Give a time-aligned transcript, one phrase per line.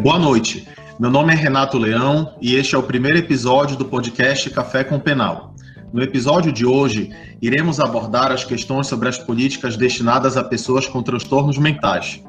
[0.00, 0.68] Boa noite.
[0.96, 5.00] Meu nome é Renato Leão e este é o primeiro episódio do podcast Café com
[5.00, 5.52] Penal.
[5.92, 7.10] No episódio de hoje,
[7.42, 12.22] iremos abordar as questões sobre as políticas destinadas a pessoas com transtornos mentais.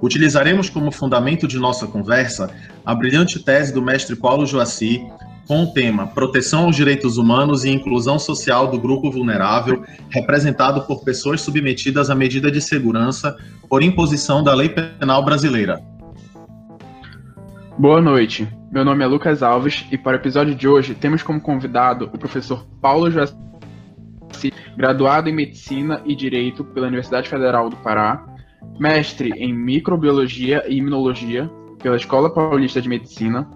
[0.00, 2.50] Utilizaremos como fundamento de nossa conversa
[2.86, 5.06] a brilhante tese do mestre Paulo Joaci
[5.46, 11.04] com o tema Proteção aos Direitos Humanos e Inclusão Social do Grupo Vulnerável, representado por
[11.04, 13.36] pessoas submetidas à medida de segurança
[13.68, 15.82] por imposição da lei penal brasileira.
[17.76, 21.40] Boa noite, meu nome é Lucas Alves e para o episódio de hoje temos como
[21.40, 23.34] convidado o professor Paulo Joaci,
[24.76, 28.24] graduado em Medicina e Direito pela Universidade Federal do Pará,
[28.78, 31.50] mestre em Microbiologia e Imunologia
[31.82, 33.50] pela Escola Paulista de Medicina,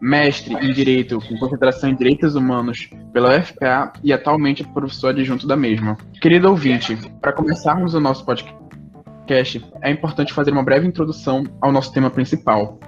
[0.00, 5.48] mestre em Direito com concentração em Direitos Humanos pela UFPA e atualmente é professor adjunto
[5.48, 5.98] da mesma.
[6.20, 11.92] Querido ouvinte, para começarmos o nosso podcast, é importante fazer uma breve introdução ao nosso
[11.92, 12.78] tema principal.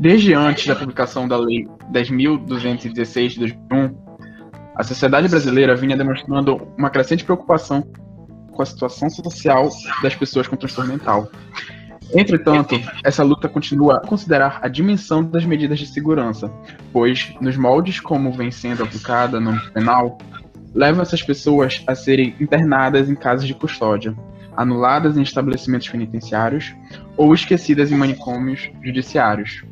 [0.00, 3.94] Desde antes da publicação da Lei 10.216 de 2001,
[4.74, 7.82] a sociedade brasileira vinha demonstrando uma crescente preocupação
[8.50, 9.68] com a situação social
[10.02, 11.30] das pessoas com transtorno mental
[12.12, 16.52] Entretanto, essa luta continua a considerar a dimensão das medidas de segurança,
[16.92, 20.18] pois, nos moldes como vem sendo aplicada no penal,
[20.74, 24.14] levam essas pessoas a serem internadas em casas de custódia,
[24.56, 26.74] anuladas em estabelecimentos penitenciários
[27.16, 29.62] ou esquecidas em manicômios judiciários.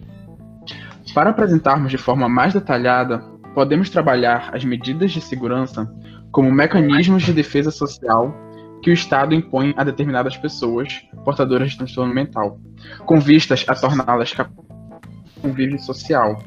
[1.14, 3.19] Para apresentarmos de forma mais detalhada,
[3.55, 5.91] podemos trabalhar as medidas de segurança
[6.31, 8.34] como mecanismos de defesa social
[8.83, 12.61] que o Estado impõe a determinadas pessoas portadoras de transtorno mental,
[13.05, 14.64] com vistas a torná-las capazes
[15.34, 16.39] de convívio social.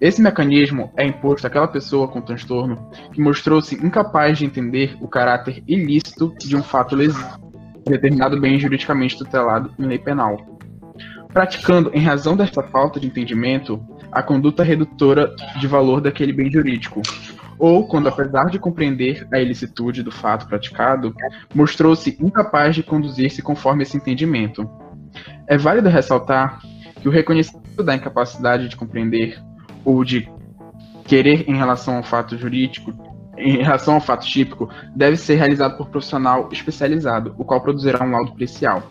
[0.00, 5.62] Esse mecanismo é imposto àquela pessoa com transtorno que mostrou-se incapaz de entender o caráter
[5.66, 7.38] ilícito de um fato lesivo,
[7.86, 10.59] determinado bem juridicamente tutelado em lei penal.
[11.32, 17.00] Praticando, em razão desta falta de entendimento, a conduta redutora de valor daquele bem jurídico,
[17.58, 21.14] ou quando, apesar de compreender a ilicitude do fato praticado,
[21.54, 24.68] mostrou-se incapaz de conduzir-se conforme esse entendimento.
[25.46, 26.60] É válido ressaltar
[27.00, 29.40] que o reconhecimento da incapacidade de compreender
[29.84, 30.28] ou de
[31.04, 32.92] querer em relação ao fato jurídico,
[33.36, 38.10] em relação ao fato típico, deve ser realizado por profissional especializado, o qual produzirá um
[38.10, 38.82] laudo pericial.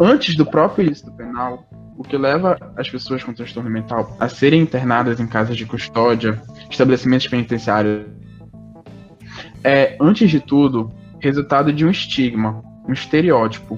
[0.00, 4.60] Antes do próprio ilícito penal, o que leva as pessoas com transtorno mental a serem
[4.60, 8.06] internadas em casas de custódia, estabelecimentos penitenciários,
[9.64, 13.76] é, antes de tudo, resultado de um estigma, um estereótipo,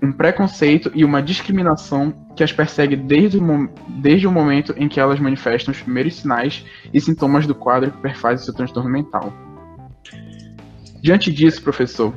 [0.00, 5.00] um preconceito e uma discriminação que as persegue desde o, desde o momento em que
[5.00, 9.32] elas manifestam os primeiros sinais e sintomas do quadro que perfaz o seu transtorno mental.
[11.02, 12.14] Diante disso, professor,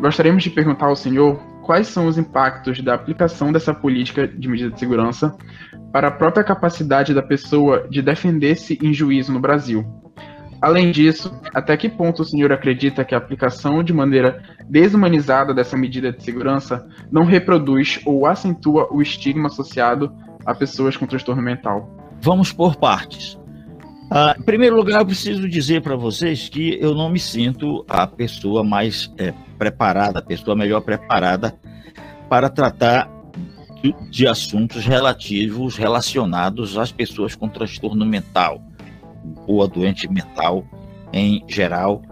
[0.00, 4.70] gostaríamos de perguntar ao senhor quais são os impactos da aplicação dessa política de medida
[4.70, 5.36] de segurança
[5.90, 9.84] para a própria capacidade da pessoa de defender-se em juízo no Brasil.
[10.60, 15.76] Além disso, até que ponto o senhor acredita que a aplicação de maneira desumanizada dessa
[15.76, 20.12] medida de segurança não reproduz ou acentua o estigma associado
[20.44, 21.90] a pessoas com transtorno mental?
[22.20, 23.38] Vamos por partes.
[24.10, 28.06] Ah, em primeiro lugar, eu preciso dizer para vocês que eu não me sinto a
[28.06, 31.54] pessoa mais é, preparada, a pessoa melhor preparada
[32.28, 33.10] para tratar
[33.82, 38.62] de, de assuntos relativos, relacionados às pessoas com transtorno mental
[39.46, 40.64] ou a doente mental
[41.12, 42.02] em geral,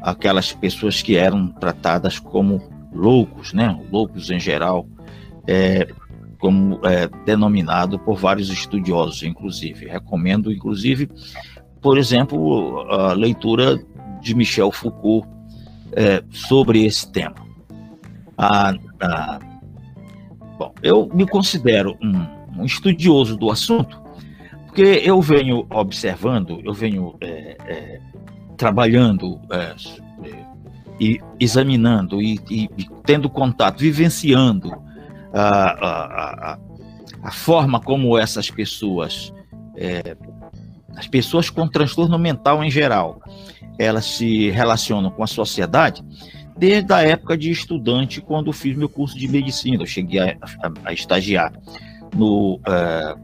[0.00, 2.62] aquelas pessoas que eram tratadas como
[2.92, 3.78] loucos, né?
[3.90, 4.86] Loucos em geral,
[5.46, 5.86] é,
[6.46, 9.86] como é, denominado por vários estudiosos, inclusive.
[9.86, 11.10] Recomendo, inclusive,
[11.80, 13.76] por exemplo, a leitura
[14.22, 15.26] de Michel Foucault
[15.90, 17.34] é, sobre esse tema.
[18.38, 19.40] Ah, ah,
[20.56, 24.00] bom, eu me considero um, um, estudioso do assunto,
[24.66, 28.00] porque eu venho observando, eu venho é, é
[28.56, 29.74] trabalhando é,
[31.00, 32.68] e examinando e, e,
[33.04, 34.85] tendo contato, vivenciando
[35.36, 36.58] a, a,
[37.22, 39.32] a, forma como essas pessoas,
[39.76, 40.16] é,
[40.96, 43.20] as pessoas com transtorno mental em geral,
[43.78, 46.02] elas se relacionam com a sociedade
[46.56, 49.82] desde a época de estudante, quando fiz meu curso de medicina.
[49.82, 51.52] Eu cheguei a, a, a estagiar
[52.14, 52.60] no, uh,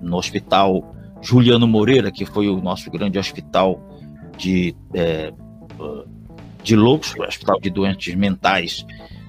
[0.02, 3.80] no hospital Juliano Moreira, que foi o nosso grande hospital
[4.36, 6.06] de, uh,
[6.62, 8.84] de loucos, hospital de doentes mentais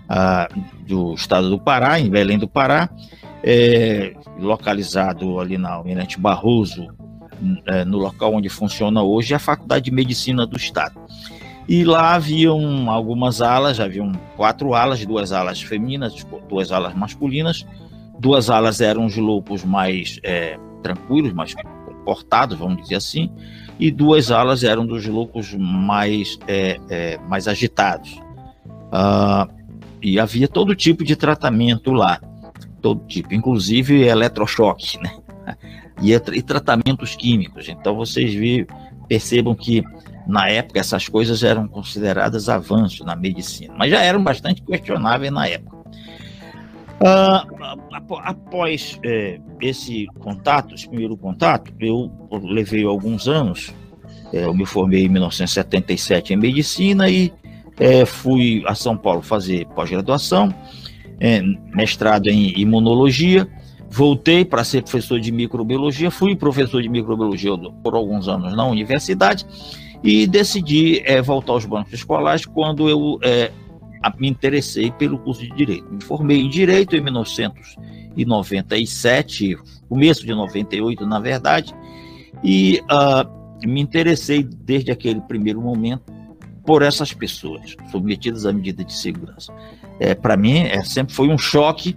[0.09, 2.89] uh, do estado do Pará, em Belém do Pará,
[3.43, 6.87] é, localizado ali na Almirante Barroso,
[7.67, 10.99] é, no local onde funciona hoje a Faculdade de Medicina do Estado.
[11.67, 17.65] E lá haviam algumas alas, haviam quatro alas, duas alas femininas, duas alas masculinas,
[18.19, 23.31] duas alas eram os loucos mais é, tranquilos, mais comportados, vamos dizer assim,
[23.79, 28.21] e duas alas eram dos loucos mais, é, é, mais agitados.
[28.91, 29.62] Uh,
[30.03, 32.19] e havia todo tipo de tratamento lá,
[32.81, 35.15] todo tipo, inclusive eletrochoque, né?
[36.01, 37.69] E, e tratamentos químicos.
[37.69, 38.67] Então vocês vi,
[39.07, 39.83] percebam que
[40.27, 45.47] na época essas coisas eram consideradas avanços na medicina, mas já eram bastante questionáveis na
[45.47, 45.77] época.
[47.03, 52.11] Uh, após é, esse contato, esse primeiro contato, eu
[52.43, 53.73] levei alguns anos.
[54.31, 57.31] É, eu me formei em 1977 em medicina e
[57.79, 60.53] é, fui a São Paulo fazer pós-graduação,
[61.19, 61.41] é,
[61.73, 63.47] mestrado em imunologia.
[63.89, 69.45] Voltei para ser professor de microbiologia, fui professor de microbiologia por alguns anos na universidade
[70.03, 73.51] e decidi é, voltar aos bancos escolares quando eu é,
[74.17, 75.85] me interessei pelo curso de Direito.
[75.91, 79.55] Me formei em Direito em 1997,
[79.87, 81.75] começo de 98, na verdade,
[82.43, 83.23] e uh,
[83.65, 86.11] me interessei desde aquele primeiro momento
[86.65, 89.53] por essas pessoas submetidas à medida de segurança.
[89.99, 91.95] É, Para mim, é, sempre foi um choque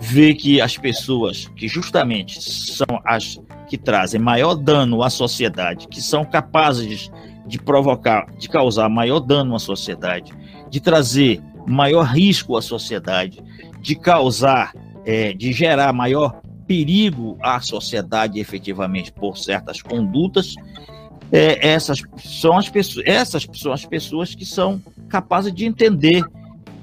[0.00, 6.00] ver que as pessoas que justamente são as que trazem maior dano à sociedade, que
[6.00, 7.10] são capazes
[7.46, 10.32] de provocar, de causar maior dano à sociedade,
[10.68, 13.42] de trazer maior risco à sociedade,
[13.80, 14.72] de causar,
[15.04, 20.54] é, de gerar maior perigo à sociedade efetivamente por certas condutas,
[21.32, 26.24] é, essas são as pessoas, essas são as pessoas que são capazes de entender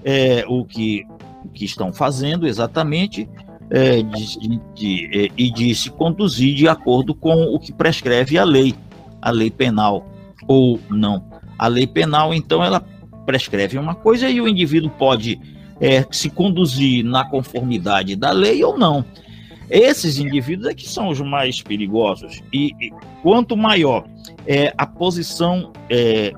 [0.03, 1.05] é, o, que,
[1.53, 3.29] que estão fazendo exatamente
[3.69, 8.43] é, de, de, é, e de se conduzir de acordo com o que prescreve a
[8.43, 8.75] lei,
[9.21, 10.05] a lei penal
[10.47, 11.23] ou não.
[11.57, 12.83] A lei penal, então, ela
[13.25, 15.39] prescreve uma coisa e o indivíduo pode
[15.79, 19.05] é, se conduzir na conformidade da lei ou não.
[19.73, 22.43] Esses indivíduos é que são os mais perigosos.
[22.53, 22.91] E, e
[23.23, 24.05] quanto maior
[24.45, 26.31] é a posição, é,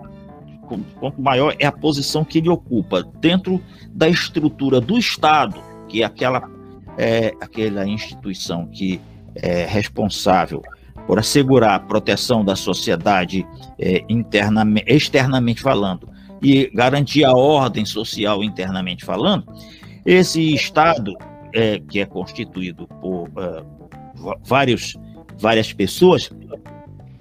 [0.98, 6.06] quanto maior é a posição que ele ocupa dentro da estrutura do Estado, que é
[6.06, 6.50] aquela,
[6.98, 9.02] é, aquela instituição que
[9.36, 10.62] é responsável
[11.06, 13.46] por assegurar a proteção da sociedade
[13.78, 16.08] é, internamente, externamente falando
[16.42, 19.46] e garantir a ordem social internamente falando,
[20.06, 21.18] esse Estado,
[21.56, 23.64] é, que é constituído por é,
[24.44, 24.96] vários,
[25.40, 26.30] várias pessoas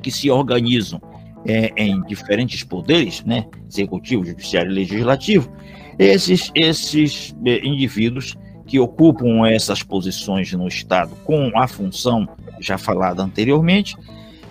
[0.03, 1.01] que se organizam
[1.47, 5.51] é, em diferentes poderes, né, executivo, judiciário e legislativo,
[5.99, 8.35] esses, esses é, indivíduos
[8.67, 12.29] que ocupam essas posições no Estado com a função
[12.59, 13.97] já falada anteriormente,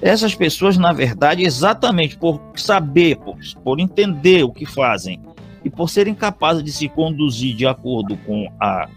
[0.01, 5.19] essas pessoas, na verdade, exatamente por saber, por, por entender o que fazem
[5.63, 8.88] e por serem capazes de se conduzir de acordo com a,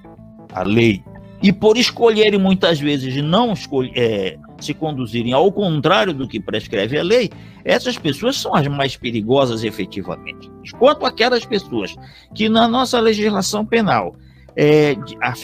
[0.56, 1.02] a lei
[1.42, 6.98] e por escolherem muitas vezes não escolher, é, se conduzirem ao contrário do que prescreve
[6.98, 7.30] a lei,
[7.62, 10.50] essas pessoas são as mais perigosas efetivamente.
[10.78, 11.94] Quanto aquelas pessoas
[12.34, 14.16] que na nossa legislação penal
[14.56, 14.96] é,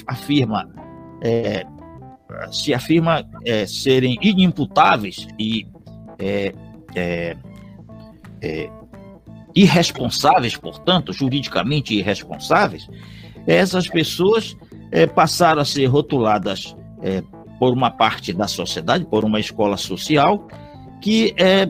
[0.07, 0.69] afirma
[1.23, 1.67] é,
[2.51, 5.67] se afirma é, serem inimputáveis e
[6.19, 6.55] é,
[6.95, 7.37] é,
[8.41, 8.71] é,
[9.55, 12.89] irresponsáveis, portanto, juridicamente irresponsáveis,
[13.47, 14.57] essas pessoas
[14.93, 17.23] é, passaram a ser rotuladas é,
[17.59, 20.47] por uma parte da sociedade, por uma escola social,
[21.01, 21.67] que é,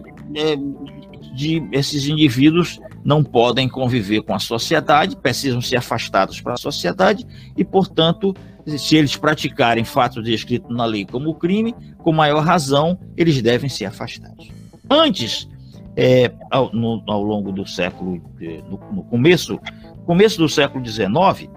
[1.35, 7.27] de esses indivíduos não podem conviver com a sociedade, precisam ser afastados para a sociedade
[7.57, 8.35] e, portanto,
[8.67, 13.87] se eles praticarem fatos descritos na lei como crime, com maior razão, eles devem ser
[13.87, 14.51] afastados.
[14.89, 15.49] Antes,
[15.97, 19.59] é, ao, no, ao, longo do século, é, no, no, começo,
[20.07, 21.51] começo do século XIX,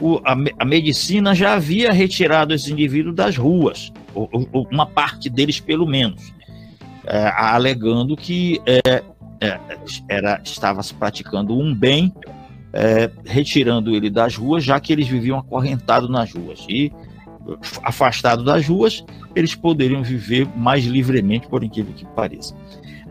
[0.00, 5.28] o, a, a, medicina já havia retirado esses indivíduos das ruas, ou, ou, uma parte
[5.28, 6.32] deles pelo menos,
[7.06, 9.02] é, alegando que é,
[9.40, 9.60] é
[10.08, 12.12] era, estava se praticando um bem
[12.72, 16.64] é, retirando ele das ruas, já que eles viviam acorrentados nas ruas.
[16.68, 16.92] E,
[17.82, 22.54] afastados das ruas, eles poderiam viver mais livremente, por incrível que pareça.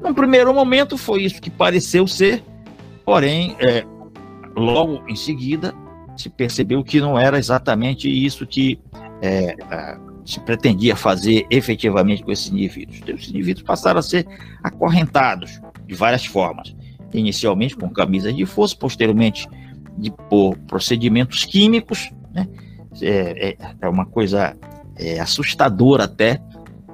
[0.02, 2.44] No primeiro momento, foi isso que pareceu ser,
[3.06, 3.84] porém, é,
[4.56, 5.76] logo em seguida,
[6.22, 8.80] se percebeu que não era exatamente isso que
[9.22, 9.56] é,
[10.26, 13.00] se pretendia fazer efetivamente com esses indivíduos.
[13.00, 14.26] Então, indivíduos passaram a ser
[14.64, 16.74] acorrentados de várias formas
[17.14, 19.48] inicialmente com camisas de força, posteriormente
[19.98, 22.48] de, por procedimentos químicos, né?
[23.02, 24.56] é, é, é, uma coisa
[24.98, 26.40] é, assustadora até,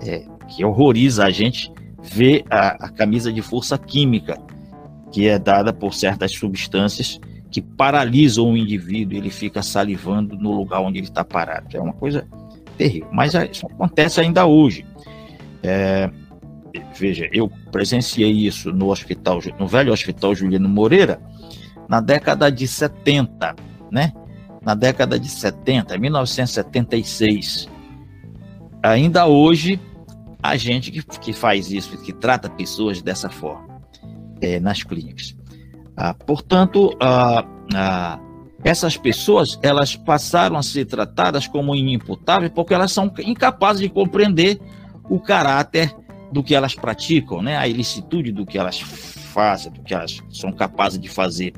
[0.02, 4.38] é, que horroriza a gente ver a, a camisa de força química,
[5.12, 7.20] que é dada por certas substâncias
[7.50, 11.76] que paralisam o indivíduo, ele fica salivando no lugar onde ele está parado.
[11.76, 12.28] É uma coisa
[12.78, 13.10] terrível.
[13.12, 14.86] Mas isso acontece ainda hoje.
[15.64, 16.10] É,
[16.98, 21.22] veja, eu presenciei isso no hospital, no velho hospital Juliano Moreira,
[21.88, 23.56] na década de 70,
[23.92, 24.14] né?
[24.62, 27.70] Na década de 70, 1976.
[28.84, 29.80] Ainda hoje,
[30.44, 33.80] a gente que, que faz isso, que trata pessoas dessa forma
[34.42, 35.36] é, nas clínicas.
[35.98, 38.20] Ah, portanto, ah, ah,
[38.64, 44.60] essas pessoas elas passaram a ser tratadas como inimputáveis porque elas são incapazes de compreender
[45.10, 45.92] o caráter
[46.32, 47.58] do que elas praticam, né?
[47.58, 51.54] a ilicitude do que elas fazem, do que elas são capazes de fazer.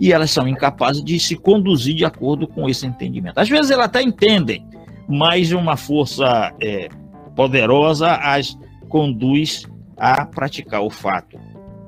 [0.00, 3.38] E elas são incapazes de se conduzir de acordo com esse entendimento.
[3.38, 4.66] Às vezes elas até entendem,
[5.06, 6.88] mas uma força é,
[7.34, 8.56] poderosa as
[8.88, 11.38] conduz a praticar o fato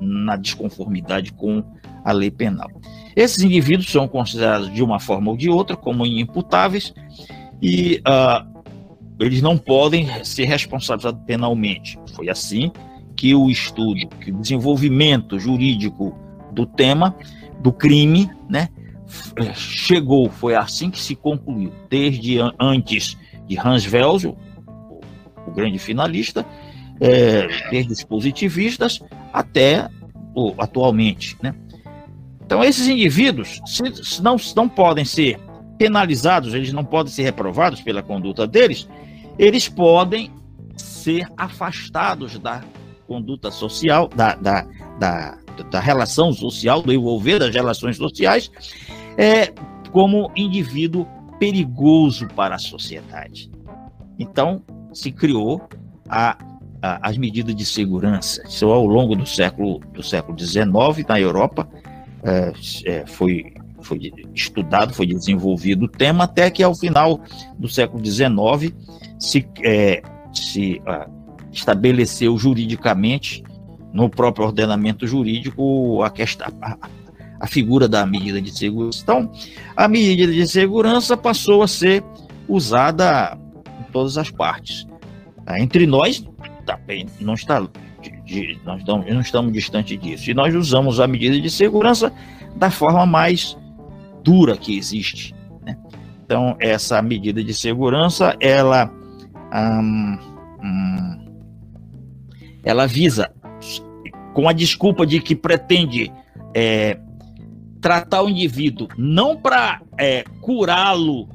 [0.00, 1.62] na desconformidade com
[2.06, 2.70] a lei penal.
[3.16, 6.94] Esses indivíduos são considerados de uma forma ou de outra como inimputáveis
[7.60, 8.46] e uh,
[9.18, 11.98] eles não podem ser responsabilizados penalmente.
[12.14, 12.70] Foi assim
[13.16, 16.16] que o estudo, que o desenvolvimento jurídico
[16.52, 17.16] do tema,
[17.58, 18.68] do crime, né,
[19.54, 23.16] chegou, foi assim que se concluiu, desde antes
[23.48, 24.36] de Hans Welzel,
[25.46, 26.46] o grande finalista,
[27.00, 29.00] é, desde os positivistas
[29.32, 29.88] até
[30.34, 31.54] o, atualmente, né?
[32.46, 35.38] Então, esses indivíduos se, não, não podem ser
[35.76, 38.88] penalizados, eles não podem ser reprovados pela conduta deles,
[39.36, 40.30] eles podem
[40.76, 42.62] ser afastados da
[43.06, 44.64] conduta social, da, da,
[44.98, 45.38] da,
[45.70, 48.50] da relação social, do envolver das relações sociais,
[49.18, 49.52] é,
[49.90, 51.06] como indivíduo
[51.40, 53.50] perigoso para a sociedade.
[54.18, 54.62] Então,
[54.92, 55.68] se criou
[56.08, 56.38] a,
[56.80, 58.42] a, as medidas de segurança.
[58.46, 61.68] Isso ao longo do século do século XIX na Europa
[62.26, 62.52] é,
[62.84, 67.20] é, foi foi estudado, foi desenvolvido o tema até que ao final
[67.56, 68.74] do século XIX
[69.16, 70.02] se, é,
[70.34, 71.06] se ah,
[71.52, 73.44] estabeleceu juridicamente
[73.92, 76.76] no próprio ordenamento jurídico a, questão, a,
[77.38, 79.00] a figura da medida de segurança.
[79.02, 79.30] Então,
[79.76, 82.02] a medida de segurança passou a ser
[82.48, 83.38] usada
[83.80, 84.84] em todas as partes.
[85.46, 86.24] Ah, entre nós,
[86.64, 87.64] também não está,
[88.26, 90.30] de, nós não, não estamos distante disso.
[90.30, 92.12] E nós usamos a medida de segurança
[92.56, 93.56] da forma mais
[94.22, 95.34] dura que existe.
[95.64, 95.78] Né?
[96.24, 98.90] Então, essa medida de segurança, ela
[99.54, 100.18] hum,
[100.62, 101.26] hum,
[102.64, 103.32] ela visa,
[104.34, 106.12] com a desculpa de que pretende
[106.52, 106.98] é,
[107.80, 111.28] tratar o indivíduo não para é, curá-lo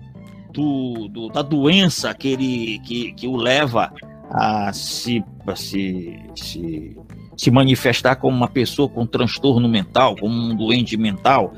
[0.51, 3.93] do, do, da doença que, ele, que, que o leva
[4.33, 6.97] a se, a se, se,
[7.35, 11.53] se manifestar como uma pessoa com transtorno mental, como um doente mental,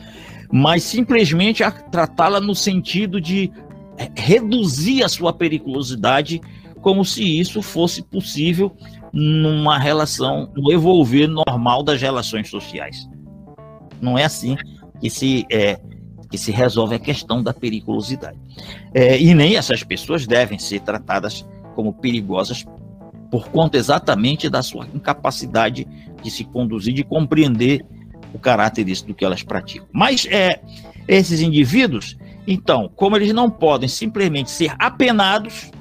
[0.52, 3.52] mas simplesmente a tratá-la no sentido de
[4.16, 6.42] reduzir a sua periculosidade,
[6.82, 8.76] como se isso fosse possível
[9.12, 13.08] numa relação, no evolver normal das relações sociais.
[14.02, 14.58] Não é assim
[15.00, 15.80] que se, é,
[16.30, 18.38] que se resolve a questão da periculosidade.
[18.94, 22.66] É, e nem essas pessoas devem ser tratadas como perigosas
[23.30, 25.88] por conta exatamente da sua incapacidade
[26.22, 27.84] de se conduzir, de compreender
[28.34, 29.88] o caráter disso, do que elas praticam.
[29.92, 30.62] Mas é,
[31.08, 35.72] esses indivíduos, então, como eles não podem simplesmente ser apenados,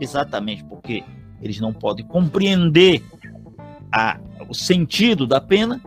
[0.00, 1.02] exatamente porque
[1.40, 3.02] eles não podem compreender
[3.92, 5.80] a, o sentido da pena,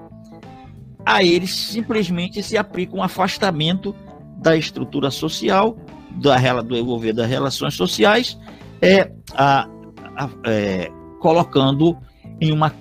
[1.05, 3.95] a eles simplesmente se aplica um afastamento
[4.37, 5.77] da estrutura social,
[6.11, 8.37] da, do envolver das relações sociais,
[8.81, 9.67] é, a,
[10.15, 11.97] a, é, colocando
[12.39, 12.73] em uma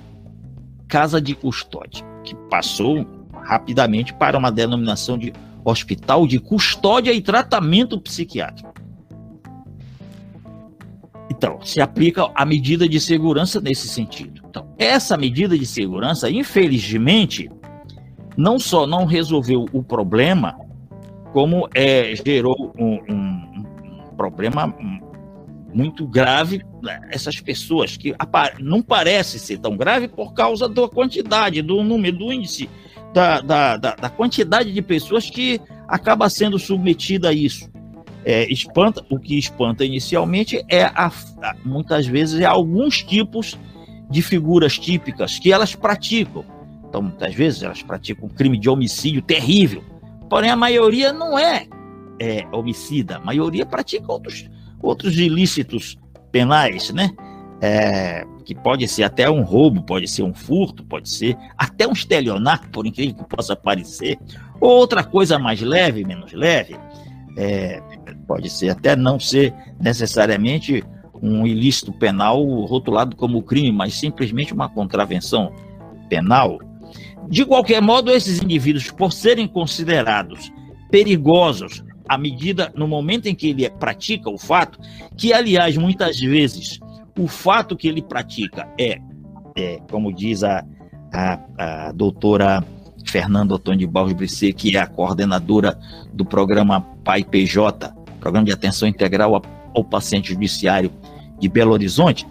[0.89, 3.07] casa de custódia, que passou
[3.43, 5.33] rapidamente para uma denominação de
[5.65, 8.71] hospital de custódia e tratamento psiquiátrico.
[11.31, 14.43] Então, se aplica a medida de segurança nesse sentido.
[14.49, 17.51] Então, essa medida de segurança, infelizmente,
[18.37, 20.59] não só não resolveu o problema,
[21.33, 23.65] como é, gerou um, um,
[24.11, 24.75] um problema
[25.73, 28.15] muito grave né, essas pessoas que
[28.59, 32.69] não parece ser tão grave por causa da quantidade, do número, do índice,
[33.13, 37.69] da, da, da, da quantidade de pessoas que acaba sendo submetida a isso.
[38.25, 41.11] É, espanta, o que espanta inicialmente é a,
[41.65, 43.59] muitas vezes é alguns tipos
[44.11, 46.45] de figuras típicas que elas praticam.
[46.89, 49.83] Então, muitas vezes elas praticam um crime de homicídio terrível.
[50.29, 51.67] Porém, a maioria não é,
[52.19, 54.49] é homicida, a maioria pratica outros,
[54.83, 55.99] outros ilícitos
[56.31, 57.11] penais, né?
[57.63, 61.93] É, que pode ser até um roubo, pode ser um furto, pode ser até um
[61.93, 64.19] estelionato, por incrível que possa parecer,
[64.59, 66.77] ou outra coisa mais leve, menos leve,
[67.37, 67.83] é,
[68.27, 70.85] Pode ser até não ser necessariamente
[71.21, 75.53] um ilícito penal rotulado como crime, mas simplesmente uma contravenção
[76.09, 76.61] penal.
[77.29, 80.53] De qualquer modo, esses indivíduos, por serem considerados
[80.93, 84.81] perigosos à medida, no momento em que ele pratica o fato,
[85.17, 86.81] que aliás, muitas vezes,
[87.17, 88.99] o fato que ele pratica é,
[89.57, 90.65] é como diz a,
[91.13, 92.67] a, a doutora
[93.07, 95.79] Fernanda Otoni de Barros Brisset, que é a coordenadora
[96.13, 99.41] do programa PAI PJ, Programa de Atenção Integral
[99.73, 100.91] ao Paciente Judiciário
[101.39, 102.27] de Belo Horizonte,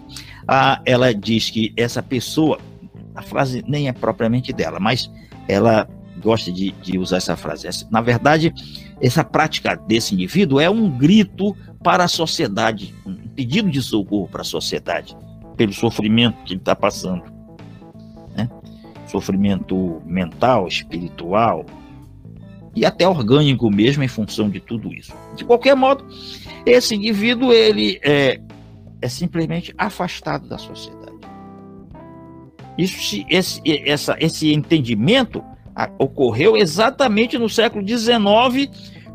[0.46, 2.58] ah, ela diz que essa pessoa,
[3.14, 5.10] a frase nem é propriamente dela, mas
[5.48, 5.88] ela
[6.20, 7.66] gosta de, de usar essa frase.
[7.90, 8.52] Na verdade,
[9.00, 14.42] essa prática desse indivíduo é um grito para a sociedade, um pedido de socorro para
[14.42, 15.16] a sociedade,
[15.56, 17.22] pelo sofrimento que ele está passando.
[18.36, 18.48] Né?
[19.06, 21.64] Sofrimento mental, espiritual
[22.76, 25.12] e até orgânico mesmo em função de tudo isso.
[25.34, 26.04] De qualquer modo,
[26.66, 28.38] esse indivíduo ele é,
[29.00, 31.00] é simplesmente afastado da sociedade.
[32.76, 35.42] Isso, esse, essa, esse entendimento
[35.98, 38.70] ocorreu exatamente no século XIX,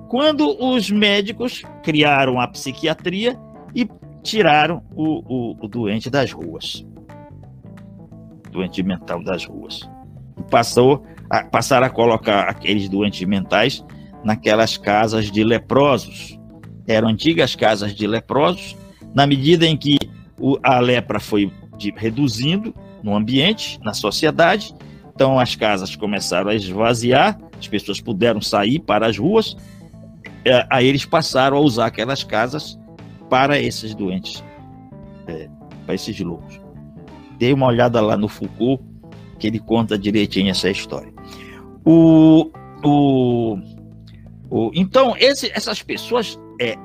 [0.08, 3.38] quando os médicos criaram a psiquiatria
[3.74, 3.88] e
[4.24, 6.86] tiraram o, o, o doente das ruas,
[8.52, 9.82] doente mental das ruas.
[10.38, 13.84] E passou a, passaram a colocar aqueles doentes mentais
[14.24, 16.40] naquelas casas de leprosos.
[16.88, 18.76] Eram antigas casas de leprosos,
[19.14, 19.98] na medida em que
[20.40, 24.74] o, a lepra foi de, reduzindo no ambiente, na sociedade,
[25.16, 29.56] então as casas começaram a esvaziar, as pessoas puderam sair para as ruas,
[30.44, 32.78] é, aí eles passaram a usar aquelas casas
[33.30, 34.44] para esses doentes,
[35.26, 35.48] é,
[35.86, 36.60] para esses loucos.
[37.40, 38.84] Dei uma olhada lá no Foucault,
[39.40, 41.12] que ele conta direitinho essa história.
[41.86, 42.52] O,
[42.84, 43.58] o,
[44.50, 46.78] o então, esse, essas pessoas, é,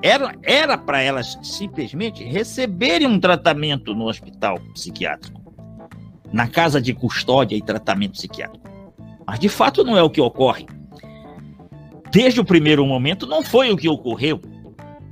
[0.43, 5.40] era para elas simplesmente receberem um tratamento no hospital psiquiátrico
[6.33, 8.69] na casa de custódia e tratamento psiquiátrico.
[9.27, 10.67] Mas de fato não é o que ocorre.
[12.11, 14.41] Desde o primeiro momento não foi o que ocorreu,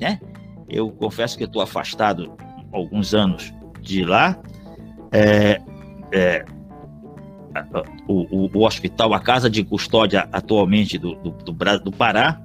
[0.00, 0.20] né?
[0.68, 2.33] Eu confesso que estou afastado
[2.72, 4.38] alguns anos de lá.
[5.12, 5.61] É,
[6.12, 6.44] é,
[8.07, 12.40] o, o, o, hospital, a casa de custódia atualmente do, do, do, do Pará,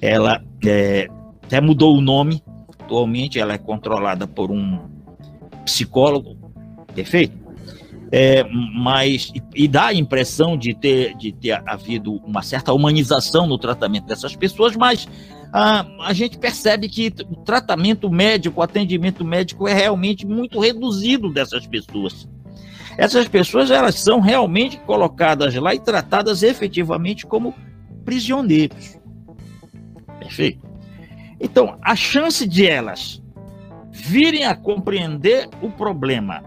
[0.00, 1.08] ela é,
[1.42, 2.42] até mudou o nome.
[2.78, 4.80] Atualmente ela é controlada por um
[5.64, 6.36] psicólogo,
[6.94, 7.45] perfeito?
[8.12, 13.58] É, mas e, dá a impressão de ter, de ter havido uma certa humanização no
[13.58, 15.08] tratamento dessas pessoas, mas
[15.52, 21.32] a, a gente percebe que o tratamento médico, o atendimento médico é realmente muito reduzido
[21.32, 22.28] dessas pessoas.
[22.96, 27.54] Essas pessoas elas são realmente colocadas lá e tratadas efetivamente como
[28.04, 28.98] prisioneiros.
[30.18, 30.64] Perfeito?
[31.40, 33.22] Então, a chance de elas
[33.92, 36.42] virem a compreender o problema,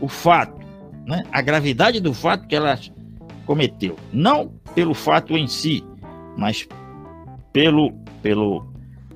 [0.00, 0.55] o fato,
[1.06, 2.78] né, a gravidade do fato que ela
[3.46, 3.96] cometeu.
[4.12, 5.84] Não pelo fato em si,
[6.36, 6.66] mas
[7.52, 8.66] pelo, pelo,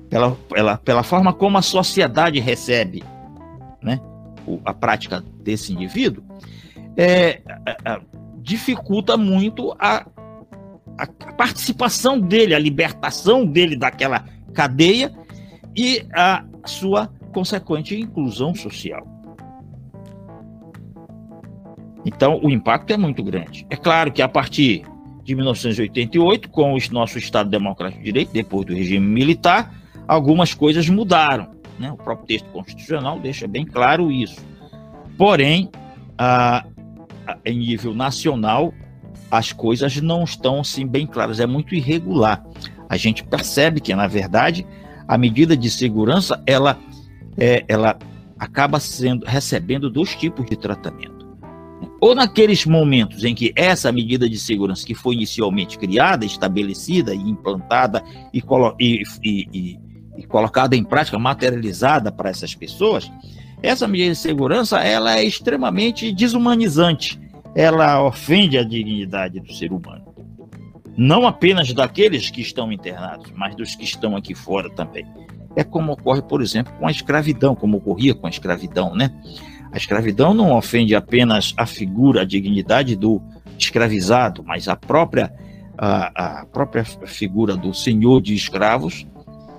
[0.09, 3.03] pela, pela, pela forma como a sociedade recebe
[3.83, 3.99] né,
[4.65, 6.23] a prática desse indivíduo,
[6.97, 7.41] é,
[8.41, 10.07] dificulta muito a,
[10.97, 15.11] a participação dele, a libertação dele daquela cadeia
[15.75, 19.05] e a sua consequente inclusão social.
[22.05, 23.65] Então, o impacto é muito grande.
[23.69, 24.83] É claro que a partir
[25.23, 29.73] de 1988, com o nosso Estado Democrático de Direito, depois do regime militar,
[30.07, 31.51] algumas coisas mudaram.
[31.79, 31.91] Né?
[31.91, 34.43] O próprio texto constitucional deixa bem claro isso.
[35.17, 35.69] Porém,
[36.17, 36.65] a,
[37.27, 38.73] a, em nível nacional,
[39.29, 42.43] as coisas não estão assim bem claras, é muito irregular.
[42.89, 44.65] A gente percebe que, na verdade,
[45.07, 46.77] a medida de segurança ela,
[47.37, 47.97] é, ela
[48.39, 51.20] acaba sendo recebendo dois tipos de tratamento
[51.99, 57.19] ou naqueles momentos em que essa medida de segurança que foi inicialmente criada, estabelecida e
[57.19, 59.79] implantada e, colo e, e,
[60.17, 63.11] e colocada em prática, materializada para essas pessoas,
[63.61, 67.19] essa medida de segurança ela é extremamente desumanizante.
[67.53, 70.05] Ela ofende a dignidade do ser humano.
[70.97, 75.05] Não apenas daqueles que estão internados, mas dos que estão aqui fora também.
[75.55, 79.11] É como ocorre, por exemplo, com a escravidão, como ocorria com a escravidão, né?
[79.71, 83.21] A escravidão não ofende apenas a figura, a dignidade do
[83.57, 85.33] escravizado, mas a própria,
[85.77, 89.07] a, a própria figura do senhor de escravos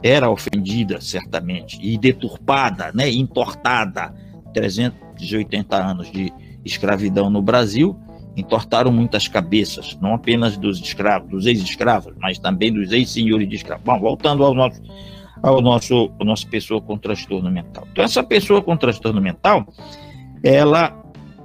[0.02, 4.12] era ofendida, certamente, e deturpada, né, entortada.
[4.52, 6.30] 380 anos de
[6.64, 7.98] escravidão no Brasil
[8.36, 13.84] entortaram muitas cabeças, não apenas dos escravos, dos ex-escravos, mas também dos ex-senhores de escravos.
[13.84, 14.82] Bom, voltando ao nosso,
[15.42, 17.86] ao nosso, a nossa pessoa com transtorno mental.
[17.90, 19.66] Então, essa pessoa com transtorno mental,
[20.42, 20.96] ela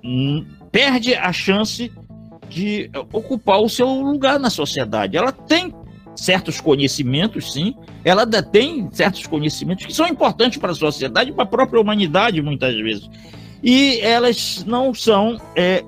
[0.04, 1.92] hum, perde a chance
[2.48, 5.18] de ocupar o seu lugar na sociedade.
[5.18, 5.74] Ela tem
[6.16, 11.48] certos conhecimentos, sim, ela tem certos conhecimentos que são importantes para a sociedade, para a
[11.48, 13.10] própria humanidade, muitas vezes.
[13.64, 15.84] E elas não são é,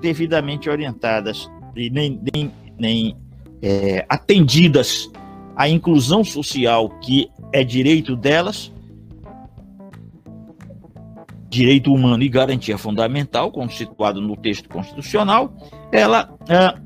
[0.00, 3.16] devidamente orientadas e nem, nem, nem
[3.62, 5.10] é, atendidas
[5.60, 8.72] à inclusão social que é direito delas,
[11.50, 15.52] direito humano e garantia fundamental, como situado no texto constitucional,
[15.92, 16.80] ela é,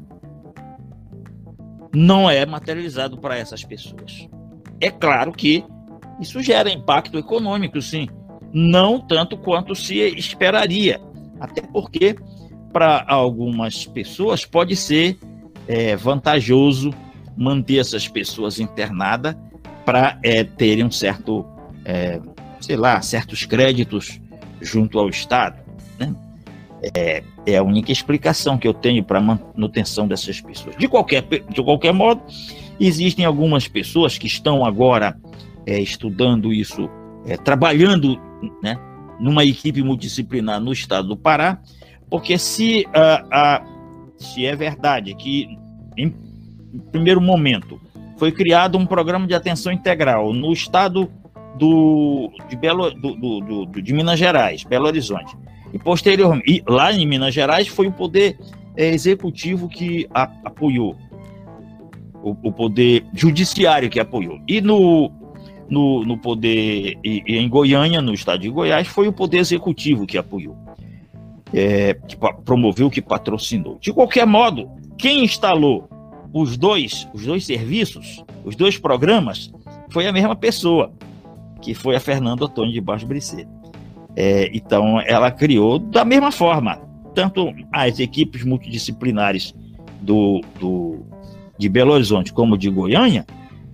[1.95, 4.29] não é materializado para essas pessoas.
[4.81, 5.65] É claro que
[6.21, 8.09] isso gera impacto econômico, sim,
[8.53, 11.01] não tanto quanto se esperaria,
[11.39, 12.17] até porque
[12.73, 15.17] para algumas pessoas pode ser
[15.69, 16.91] é, vantajoso
[17.37, 19.37] manter essas pessoas internadas
[19.85, 21.45] para é, terem um certo,
[21.85, 22.21] é,
[22.61, 24.21] sei lá, certos créditos
[24.61, 25.63] junto ao Estado.
[25.99, 26.15] Né?
[26.95, 30.77] É, é, a única explicação que eu tenho para manutenção dessas pessoas.
[30.77, 32.23] De qualquer, de qualquer modo,
[32.81, 35.19] existem algumas pessoas que estão agora
[35.67, 36.89] é, estudando isso,
[37.27, 38.19] é, trabalhando
[38.63, 38.79] né,
[39.21, 41.61] numa equipe multidisciplinar no estado do Pará,
[42.11, 42.85] porque se,
[44.17, 45.49] se é verdade que,
[45.97, 46.15] em
[46.91, 47.81] primeiro momento,
[48.17, 51.11] foi criado um programa de atenção integral no estado
[51.57, 55.37] do, de, Belo, do, do, do de Minas Gerais, Belo Horizonte.
[55.73, 58.39] E posteriormente, e lá em Minas Gerais, foi o poder
[58.77, 60.97] é, executivo que a, apoiou,
[62.23, 64.41] o, o, poder judiciário que apoiou.
[64.47, 65.11] E no,
[65.69, 70.07] no, no poder, e, e em Goiânia, no estado de Goiás, foi o poder executivo
[70.07, 70.57] que apoiou
[71.55, 73.79] é, que promoveu, que patrocinou.
[73.81, 75.89] De qualquer modo, quem instalou
[76.35, 79.53] os dois, os dois serviços, os dois programas,
[79.91, 80.93] foi a mesma pessoa,
[81.63, 83.49] que foi a Fernanda Antônio de Baixo Briceiro.
[84.17, 86.81] É, então, ela criou da mesma forma,
[87.15, 89.55] tanto as equipes multidisciplinares
[90.03, 91.07] do, do,
[91.57, 93.25] de Belo Horizonte como de Goiânia,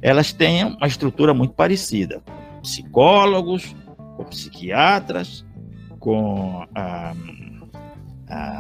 [0.03, 2.23] elas têm uma estrutura muito parecida.
[2.61, 3.75] Psicólogos,
[4.19, 5.47] com psiquiatras,
[5.99, 7.15] com ah,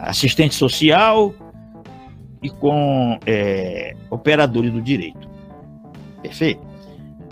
[0.04, 1.34] assistente social
[2.42, 5.28] e com é, operadores do direito.
[6.22, 6.62] Perfeito?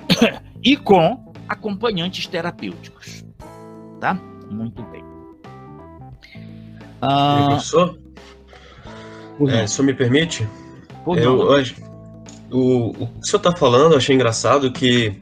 [0.61, 3.25] E com acompanhantes terapêuticos.
[4.01, 4.15] Tá?
[4.51, 5.05] Muito bem.
[7.01, 7.97] Ah, Professor?
[9.49, 10.49] É, o senhor me permite?
[11.07, 11.77] eu, hoje,
[12.51, 15.21] o, o que o senhor está falando, eu achei engraçado que,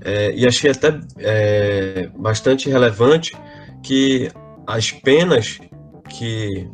[0.00, 3.36] é, e achei até é, bastante relevante,
[3.82, 4.30] que
[4.66, 5.60] as penas
[6.08, 6.68] que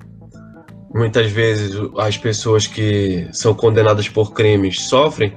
[0.92, 5.33] muitas vezes as pessoas que são condenadas por crimes sofrem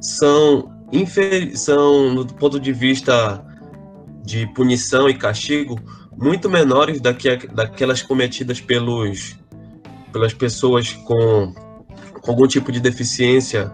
[0.00, 0.70] são,
[1.54, 3.44] são no ponto de vista
[4.24, 5.80] de punição e castigo,
[6.16, 9.36] muito menores que, daquelas cometidas pelos,
[10.12, 11.54] pelas pessoas com,
[12.20, 13.72] com algum tipo de deficiência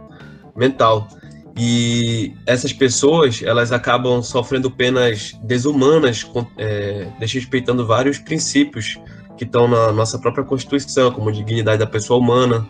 [0.55, 1.09] mental.
[1.57, 8.99] E essas pessoas, elas acabam sofrendo penas desumanas, é, desrespeitando vários princípios
[9.43, 12.65] que estão na nossa própria Constituição, como dignidade da pessoa humana.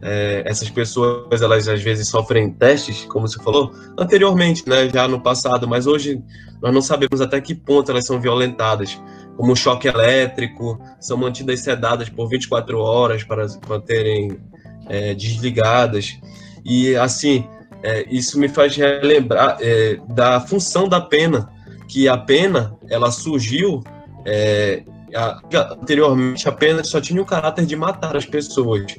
[0.00, 5.20] É, essas pessoas, elas às vezes sofrem testes, como você falou, anteriormente, né, já no
[5.20, 6.22] passado, mas hoje
[6.62, 8.98] nós não sabemos até que ponto elas são violentadas,
[9.36, 14.38] como choque elétrico, são mantidas sedadas por 24 horas para manterem
[14.88, 16.18] é, desligadas.
[16.64, 17.46] E, assim,
[17.82, 21.50] é, isso me faz relembrar é, da função da pena,
[21.86, 23.82] que a pena, ela surgiu
[24.24, 24.82] é,
[25.70, 28.96] anteriormente apenas só tinha o caráter de matar as pessoas.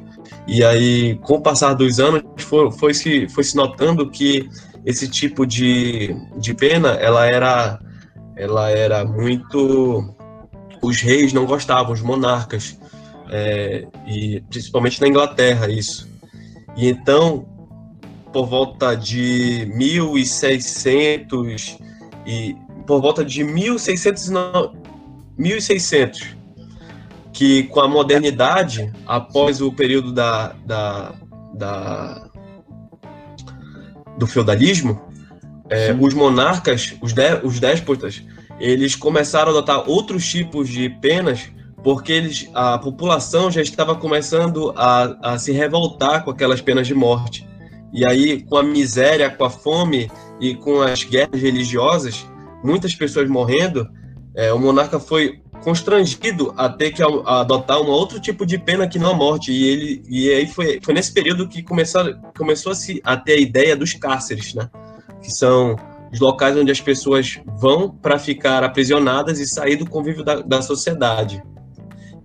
[0.47, 4.49] E aí, com o passar dos anos, foi, foi, se, foi se notando que
[4.85, 7.79] esse tipo de, de pena, ela era,
[8.35, 10.13] ela era muito...
[10.81, 12.79] Os reis não gostavam, os monarcas,
[13.31, 16.07] é, e principalmente na Inglaterra, isso.
[16.75, 17.47] E então,
[18.31, 21.79] por volta de 1600
[22.27, 24.29] e por volta de 1600
[25.37, 26.35] 1600,
[27.33, 31.13] que com a modernidade, após o período da, da,
[31.53, 32.29] da
[34.17, 35.01] do feudalismo,
[35.69, 38.21] é, os monarcas, os, de, os déspotas,
[38.59, 41.49] eles começaram a adotar outros tipos de penas
[41.85, 46.95] porque eles, a população já estava começando a, a se revoltar com aquelas penas de
[46.95, 47.47] morte.
[47.93, 50.09] E aí, com a miséria, com a fome
[50.41, 52.25] e com as guerras religiosas,
[52.63, 53.87] muitas pessoas morrendo,
[54.35, 58.99] é, o monarca foi constrangido a ter que adotar um outro tipo de pena que
[58.99, 59.51] não a morte.
[59.51, 62.03] E, ele, e aí foi, foi nesse período que começou,
[62.37, 64.69] começou a, se, a ter a ideia dos cárceres, né?
[65.21, 65.75] que são
[66.11, 70.61] os locais onde as pessoas vão para ficar aprisionadas e sair do convívio da, da
[70.61, 71.41] sociedade.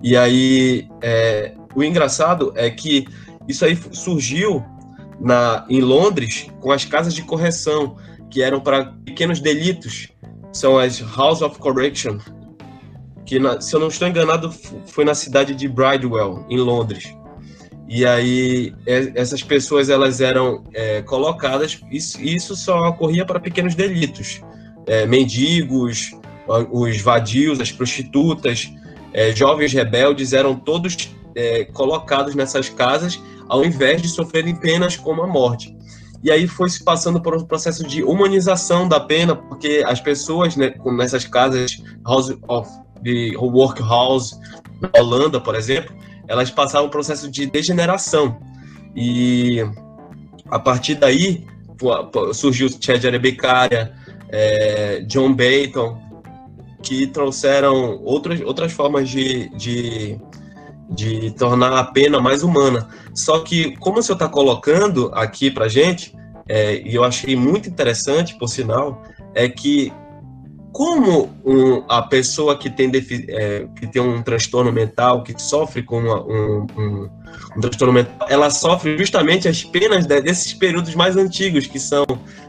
[0.03, 3.07] E aí, é, o engraçado é que
[3.49, 4.65] isso aí surgiu
[5.21, 7.97] na, em Londres com as casas de correção,
[8.31, 10.09] que eram para pequenos delitos,
[10.53, 12.19] são as House of Correction,
[13.25, 14.53] que, na, se eu não estou enganado,
[14.87, 17.15] foi na cidade de Bridewell, em Londres.
[17.89, 24.41] E aí essas pessoas elas eram é, colocadas, isso, isso só ocorria para pequenos delitos,
[24.87, 26.13] é, mendigos,
[26.71, 28.73] os vadios, as prostitutas,
[29.13, 35.23] é, jovens rebeldes eram todos é, colocados nessas casas ao invés de sofrerem penas como
[35.23, 35.77] a morte.
[36.23, 40.55] E aí foi se passando por um processo de humanização da pena, porque as pessoas
[40.57, 42.69] né, nessas casas house of
[43.03, 44.37] the workhouse
[44.81, 45.95] na Holanda, por exemplo,
[46.29, 48.39] elas passaram um processo de degeneração.
[48.95, 49.65] E
[50.51, 51.47] a partir daí
[52.35, 53.93] surgiu Cesare Beccaria,
[54.29, 55.99] é, John Bayton,
[56.83, 60.19] que trouxeram outras, outras formas de, de,
[60.91, 62.89] de tornar a pena mais humana.
[63.15, 66.15] Só que, como o senhor está colocando aqui para gente,
[66.49, 69.03] é, e eu achei muito interessante, por sinal,
[69.35, 69.93] é que
[70.73, 72.91] como um, a pessoa que tem,
[73.29, 77.11] é, que tem um transtorno mental, que sofre com uma, um, um,
[77.57, 82.05] um, transtorno mental, ela sofre justamente as penas desses períodos mais antigos, que são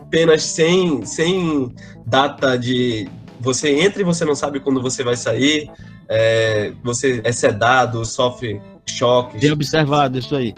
[0.10, 1.74] penas sem, sem
[2.06, 3.08] data de.
[3.42, 5.70] Você entra e você não sabe quando você vai sair,
[6.08, 9.42] é, você é sedado, sofre choques.
[9.42, 10.54] Bem observado isso aí.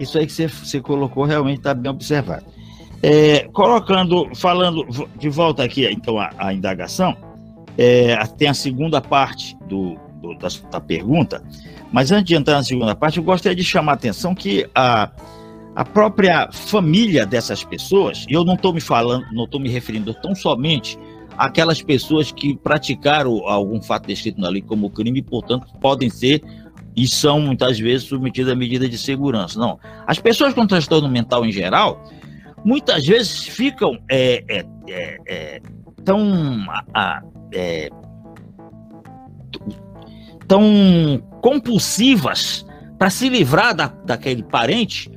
[0.00, 2.44] Isso aí que você, você colocou realmente está bem observado.
[3.02, 4.86] É, colocando, falando
[5.18, 7.16] de volta aqui, então, a, a indagação,
[7.76, 11.42] é, tem a segunda parte do, do, da, da, pergunta,
[11.92, 15.10] mas antes de entrar na segunda parte, eu gostaria de chamar a atenção que a,
[15.76, 20.14] a própria família dessas pessoas, e eu não estou me falando, não estou me referindo
[20.14, 20.98] tão somente
[21.36, 26.42] àquelas pessoas que praticaram algum fato descrito na lei como crime, portanto, podem ser
[26.96, 29.58] e são muitas vezes submetidas a medida de segurança.
[29.58, 29.78] Não.
[30.06, 32.02] As pessoas com transtorno mental em geral,
[32.64, 35.62] muitas vezes ficam é, é, é, é
[36.04, 36.66] tão,
[37.52, 37.90] é,
[40.46, 42.64] tão compulsivas
[42.98, 45.10] para se livrar da, daquele parente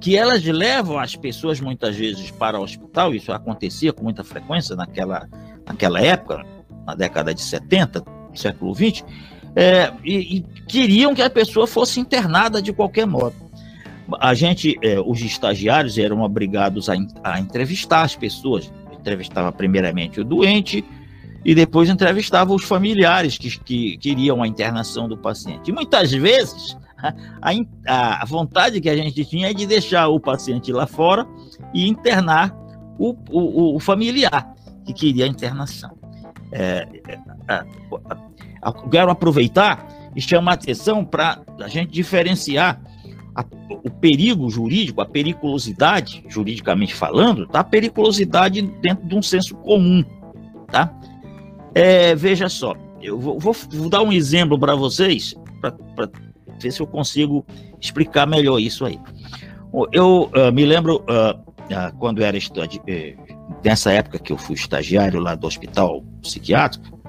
[0.00, 4.74] que elas levam as pessoas muitas vezes para o hospital, isso acontecia com muita frequência
[4.74, 5.28] naquela,
[5.70, 6.44] naquela época,
[6.86, 8.04] na década de 70,
[8.34, 9.04] século 20,
[9.56, 13.34] é, e, e, queriam que a pessoa fosse internada de qualquer modo
[14.18, 18.72] a gente, é, os estagiários eram obrigados a, a entrevistar as pessoas.
[18.92, 20.84] Entrevistava primeiramente o doente
[21.44, 25.70] e depois entrevistava os familiares que, que queriam a internação do paciente.
[25.70, 26.76] E muitas vezes
[27.86, 31.26] a, a, vontade que a gente tinha é de deixar o paciente lá fora
[31.72, 32.54] e internar
[32.98, 35.96] o, o, o familiar que queria a internação.
[36.52, 37.64] É, é, é
[38.90, 42.80] quero aproveitar e chamar a atenção para a gente diferenciar
[43.34, 43.44] a,
[43.84, 47.60] o perigo jurídico, a periculosidade, juridicamente falando, tá?
[47.60, 50.04] A periculosidade dentro de um senso comum,
[50.66, 50.92] tá?
[51.74, 56.10] É, veja só, eu vou, vou, vou dar um exemplo para vocês, para
[56.60, 57.44] ver se eu consigo
[57.80, 58.98] explicar melhor isso aí.
[59.92, 63.16] Eu uh, me lembro uh, uh, quando era estudante, eh,
[63.64, 67.00] nessa época que eu fui estagiário lá do hospital psiquiátrico,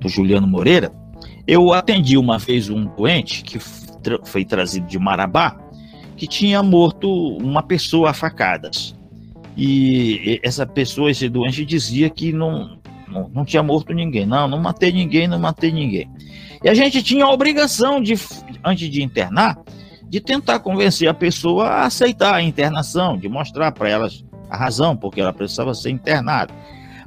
[0.00, 0.92] do Juliano Moreira,
[1.46, 3.58] eu atendi uma vez um doente que
[4.24, 5.58] foi trazido de Marabá,
[6.16, 8.94] que tinha morto uma pessoa a facadas.
[9.56, 12.78] E essa pessoa, esse doente, dizia que não,
[13.08, 14.24] não, não tinha morto ninguém.
[14.24, 16.08] Não, não matei ninguém, não matei ninguém.
[16.62, 18.14] E a gente tinha a obrigação de,
[18.64, 19.58] antes de internar,
[20.08, 24.96] de tentar convencer a pessoa a aceitar a internação, de mostrar para elas a razão
[24.96, 26.52] porque ela precisava ser internada.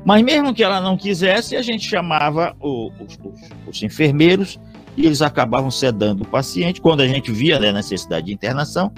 [0.03, 4.59] Mas mesmo que ela não quisesse, a gente chamava o, os, os, os enfermeiros
[4.97, 8.91] e eles acabavam sedando o paciente quando a gente via né, a necessidade de internação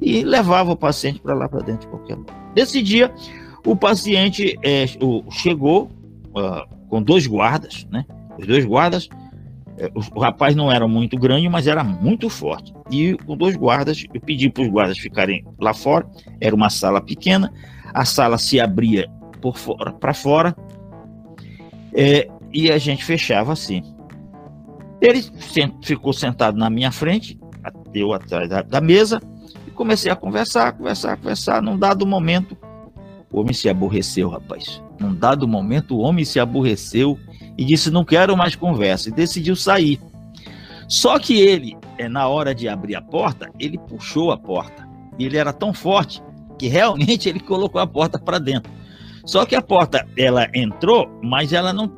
[0.00, 2.36] e levava o paciente para lá para dentro de qualquer lugar.
[2.54, 3.12] Nesse dia,
[3.64, 5.90] o paciente é, o, chegou
[6.28, 8.04] uh, com dois guardas, né?
[8.38, 9.08] Os dois guardas,
[9.94, 12.72] o, o, rapaz não era muito grande, mas era muito forte.
[12.90, 16.06] E com dois guardas, eu pedi para os guardas ficarem lá fora.
[16.40, 17.52] Era uma sala pequena,
[17.94, 19.08] a sala se abria
[19.40, 20.54] por fora para fora
[21.94, 23.82] é, e a gente fechava assim.
[25.00, 25.24] Ele
[25.82, 27.38] ficou sentado na minha frente,
[27.94, 29.20] eu atrás da, da mesa,
[29.66, 31.62] e comecei a conversar, conversar, conversar.
[31.62, 32.56] Num dado momento,
[33.32, 34.82] o homem se aborreceu, rapaz.
[34.98, 37.18] Num dado momento, o homem se aborreceu
[37.56, 40.00] e disse: Não quero mais conversa, e decidiu sair.
[40.88, 44.88] Só que ele, é, na hora de abrir a porta, ele puxou a porta.
[45.18, 46.22] Ele era tão forte
[46.58, 48.72] que realmente ele colocou a porta para dentro.
[49.24, 51.96] Só que a porta, ela entrou, mas ela não,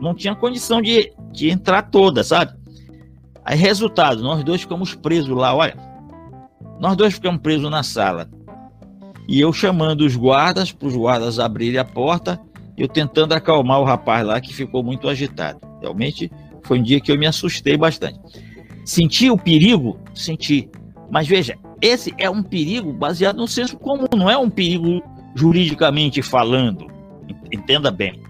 [0.00, 2.52] não tinha condição de, de entrar toda, sabe?
[3.44, 5.76] Aí, resultado, nós dois ficamos presos lá, olha.
[6.80, 8.28] Nós dois ficamos presos na sala.
[9.26, 12.40] E eu chamando os guardas, para os guardas abrirem a porta,
[12.76, 15.60] eu tentando acalmar o rapaz lá que ficou muito agitado.
[15.80, 16.30] Realmente
[16.62, 18.18] foi um dia que eu me assustei bastante.
[18.84, 19.98] Senti o perigo?
[20.14, 20.68] Senti.
[21.10, 25.02] Mas veja, esse é um perigo baseado no senso comum, não é um perigo
[25.34, 26.86] juridicamente falando.
[27.52, 28.20] Entenda bem.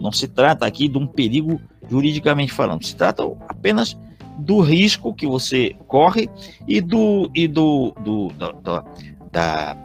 [0.00, 3.96] Não se trata aqui de um perigo juridicamente falando, se trata apenas
[4.38, 6.28] do risco que você corre
[6.66, 8.84] e do e do, do, do, do
[9.30, 9.76] da,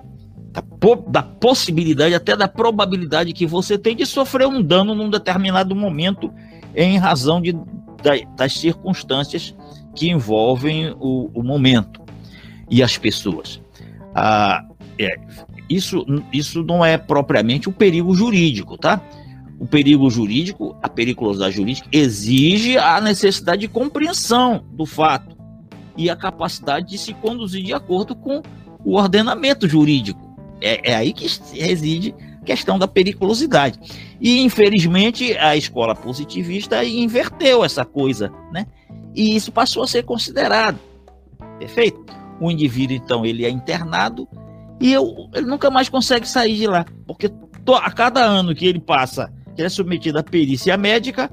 [0.51, 0.63] da,
[1.07, 6.31] da, possibilidade, até da probabilidade que você tem de sofrer um dano num determinado momento
[6.75, 7.55] em razão de,
[8.35, 9.55] das circunstâncias
[9.95, 12.01] que envolvem o, o momento
[12.69, 13.61] e as pessoas.
[14.13, 14.65] Ah,
[14.97, 15.17] é,
[15.69, 19.01] isso, isso não é propriamente o perigo jurídico, tá?
[19.59, 25.37] O perigo jurídico, a periculosidade jurídica, exige a necessidade de compreensão do fato
[25.97, 28.41] e a capacidade de se conduzir de acordo com
[28.85, 30.28] o ordenamento jurídico.
[30.61, 33.79] É, é aí que reside a questão da periculosidade.
[34.19, 38.65] E, infelizmente, a escola positivista inverteu essa coisa, né?
[39.15, 40.79] E isso passou a ser considerado.
[41.57, 42.05] Perfeito?
[42.39, 44.27] O indivíduo, então, ele é internado
[44.79, 47.27] e eu, ele nunca mais consegue sair de lá, porque
[47.65, 51.29] to, a cada ano que ele passa, que ele é submetido à perícia médica,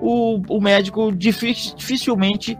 [0.00, 2.58] o, o médico dificilmente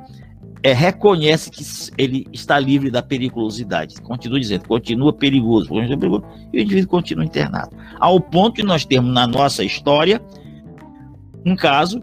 [0.62, 1.64] é, reconhece que
[1.96, 4.00] ele está livre da periculosidade.
[4.02, 7.74] Continua dizendo, continua perigoso, continua perigoso, e o indivíduo continua internado.
[7.98, 10.20] Ao ponto que nós temos na nossa história
[11.44, 12.02] um caso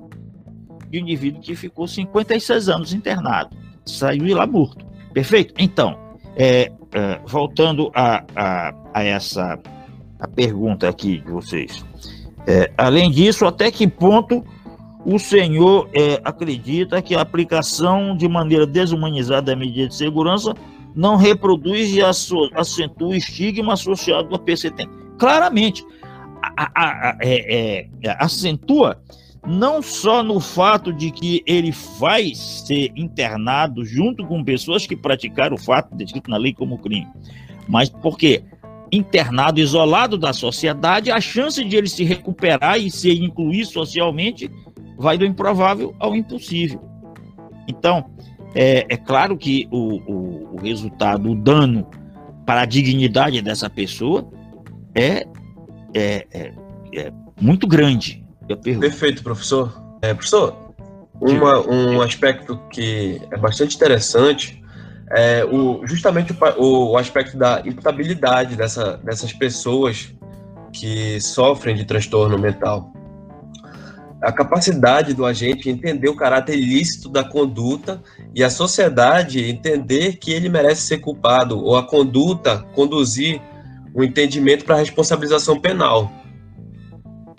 [0.90, 4.86] de um indivíduo que ficou 56 anos internado, saiu de lá morto.
[5.14, 5.54] Perfeito?
[5.58, 5.98] Então,
[6.36, 9.60] é, é, voltando a, a, a, essa
[10.20, 11.86] a pergunta aqui de vocês.
[12.48, 14.44] É, além disso, até que ponto
[15.10, 20.54] o senhor é, acredita que a aplicação de maneira desumanizada da medida de segurança
[20.94, 24.86] não reproduz e acentua o estigma associado à PCT?
[25.18, 25.82] Claramente,
[26.42, 29.02] a, a, é, é, acentua
[29.48, 35.56] não só no fato de que ele vai ser internado junto com pessoas que praticaram
[35.56, 37.08] o fato descrito na lei como crime,
[37.66, 38.44] mas porque
[38.92, 44.52] internado, isolado da sociedade, a chance de ele se recuperar e se incluir socialmente
[44.98, 46.82] vai do improvável ao impossível.
[47.68, 48.10] Então,
[48.56, 51.88] é, é claro que o, o, o, resultado, o dano
[52.46, 54.28] para a dignidade dessa pessoa
[54.96, 55.28] é,
[55.94, 56.54] é, é,
[56.94, 58.26] é muito grande.
[58.80, 59.80] Perfeito, professor.
[60.02, 60.74] É, professor,
[61.20, 64.64] uma, um aspecto que é bastante interessante
[65.12, 70.14] é o, justamente o, o aspecto da imputabilidade dessa, dessas pessoas
[70.74, 72.94] que sofrem de transtorno mental.
[74.22, 78.02] A capacidade do agente entender o caráter ilícito da conduta
[78.34, 83.40] e a sociedade entender que ele merece ser culpado, ou a conduta conduzir
[83.94, 86.12] o entendimento para a responsabilização penal.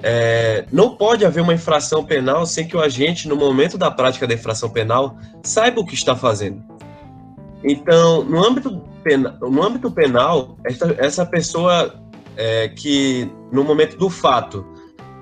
[0.01, 4.27] É, não pode haver uma infração penal sem que o agente, no momento da prática
[4.27, 6.63] da infração penal, saiba o que está fazendo.
[7.65, 11.95] Então, no âmbito, pena, no âmbito penal, essa, essa pessoa
[12.37, 14.65] é, que, no momento do fato,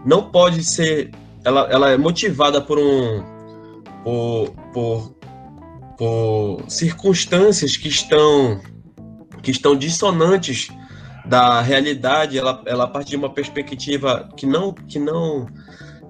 [0.04, 1.10] não pode ser.
[1.46, 3.22] Ela, ela é motivada por um.
[4.02, 5.16] por, por,
[5.96, 8.60] por circunstâncias que estão,
[9.44, 10.68] que estão dissonantes
[11.24, 15.46] da realidade, ela, ela parte de uma perspectiva que não, que não,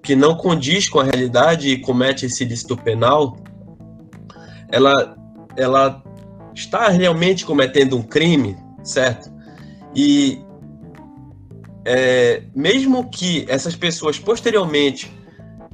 [0.02, 3.36] que não condiz com a realidade e comete esse ilícito penal,
[4.72, 5.16] ela,
[5.54, 6.02] ela
[6.54, 9.30] está realmente cometendo um crime, certo?
[9.94, 10.40] E
[11.84, 15.15] é, mesmo que essas pessoas posteriormente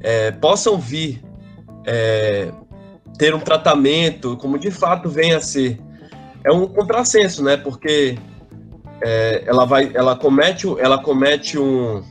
[0.03, 1.23] é, possam vir
[1.87, 2.51] é,
[3.17, 5.79] ter um tratamento, como de fato vem a ser,
[6.43, 7.55] é um contrassenso, né?
[7.57, 8.17] Porque
[9.01, 12.03] é, ela vai, ela comete, ela comete um,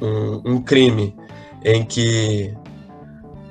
[0.00, 1.14] um, um, crime
[1.64, 2.54] em que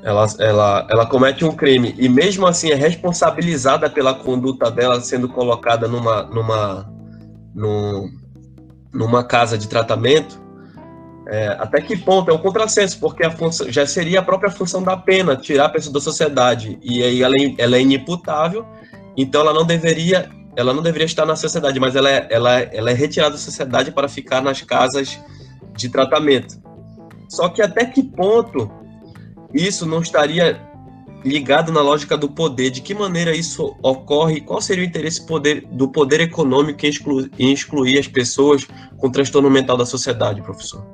[0.04, 5.30] ela, ela, ela comete um crime e mesmo assim é responsabilizada pela conduta dela sendo
[5.30, 6.92] colocada numa, numa,
[7.54, 8.10] num,
[8.94, 10.41] numa casa de tratamento,
[11.32, 14.84] é, até que ponto é um contrassenso, porque a função, já seria a própria função
[14.84, 18.66] da pena tirar a pessoa da sociedade e aí ela, é, ela é inimputável,
[19.16, 22.92] então ela não deveria ela não deveria estar na sociedade, mas ela é, ela, ela
[22.92, 25.18] é retirada da sociedade para ficar nas casas
[25.78, 26.62] de tratamento.
[27.30, 28.70] Só que até que ponto
[29.54, 30.60] isso não estaria
[31.24, 32.70] ligado na lógica do poder.
[32.70, 34.42] De que maneira isso ocorre?
[34.42, 38.68] Qual seria o interesse poder, do poder econômico em, exclu, em excluir as pessoas
[38.98, 40.86] com transtorno mental da sociedade, professor?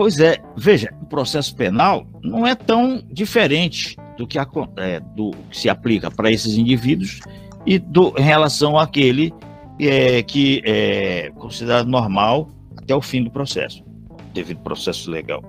[0.00, 4.48] Pois é, veja, o processo penal não é tão diferente do que, a,
[4.78, 7.20] é, do que se aplica para esses indivíduos
[7.66, 9.30] e do, em relação àquele
[9.78, 12.48] é, que é considerado normal
[12.78, 13.84] até o fim do processo,
[14.32, 15.44] devido ao processo legal.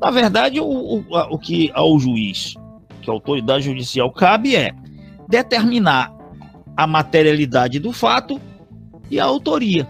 [0.00, 2.56] Na verdade, o, o, o que ao juiz,
[3.00, 4.72] que a autoridade judicial cabe é
[5.28, 6.12] determinar
[6.76, 8.40] a materialidade do fato
[9.08, 9.88] e a autoria.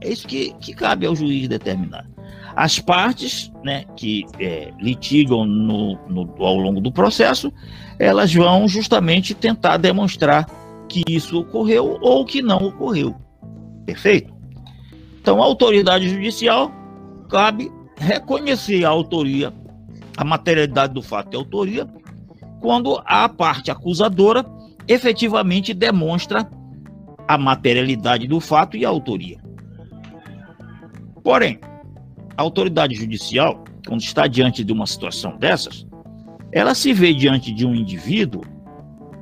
[0.00, 2.08] É isso que, que cabe ao juiz determinar.
[2.54, 7.52] As partes né, que é, litigam no, no, ao longo do processo,
[7.98, 10.46] elas vão justamente tentar demonstrar
[10.88, 13.14] que isso ocorreu ou que não ocorreu.
[13.86, 14.34] Perfeito?
[15.20, 16.72] Então, a autoridade judicial
[17.28, 19.52] cabe reconhecer a autoria,
[20.16, 21.86] a materialidade do fato e a autoria,
[22.60, 24.44] quando a parte acusadora
[24.88, 26.48] efetivamente demonstra
[27.28, 29.38] a materialidade do fato e a autoria.
[31.22, 31.60] Porém,
[32.40, 35.86] a autoridade judicial, quando está diante de uma situação dessas,
[36.50, 38.42] ela se vê diante de um indivíduo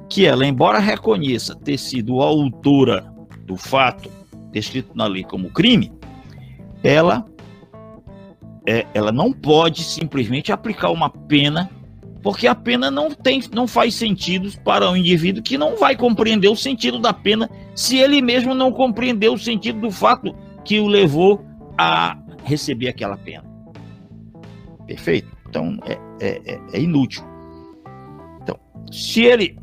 [0.08, 3.12] que ela, embora reconheça ter sido a autora
[3.44, 4.08] do fato
[4.52, 5.92] descrito na lei como crime,
[6.82, 7.24] ela
[8.64, 11.68] é, ela não pode simplesmente aplicar uma pena,
[12.22, 16.48] porque a pena não tem, não faz sentido para um indivíduo que não vai compreender
[16.48, 20.86] o sentido da pena se ele mesmo não compreendeu o sentido do fato que o
[20.86, 21.44] levou
[21.76, 23.45] a receber aquela pena.
[24.86, 25.28] Perfeito?
[25.49, 27.24] Então é, é, é, é inútil.
[28.43, 28.59] Então,
[28.91, 29.59] se ele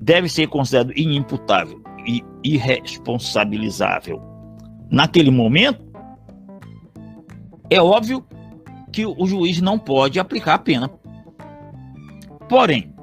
[0.00, 4.20] deve ser considerado inimputável e irresponsabilizável
[4.90, 5.86] naquele momento,
[7.70, 8.24] é óbvio
[8.92, 10.90] que o juiz não pode aplicar a pena.
[12.48, 12.94] Porém,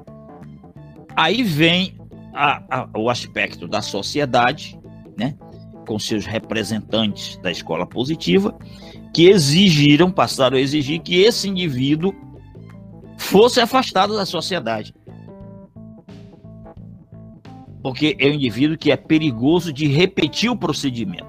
[1.14, 1.96] aí vem
[2.34, 4.78] a, a, o aspecto da sociedade,
[5.16, 5.36] né,
[5.86, 8.56] com seus representantes da escola positiva,
[9.16, 12.14] que exigiram, passaram a exigir que esse indivíduo
[13.16, 14.94] fosse afastado da sociedade.
[17.82, 21.24] Porque é um indivíduo que é perigoso de repetir o procedimento.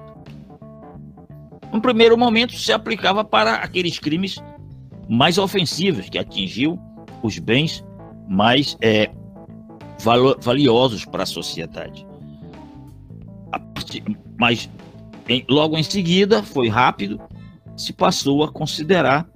[1.72, 4.36] No primeiro momento, se aplicava para aqueles crimes
[5.08, 6.78] mais ofensivos, que atingiu
[7.22, 7.82] os bens
[8.28, 9.10] mais é,
[10.42, 12.06] valiosos para a sociedade.
[14.38, 14.68] Mas
[15.26, 17.18] em, logo em seguida, foi rápido,
[17.78, 19.26] se passou a considerar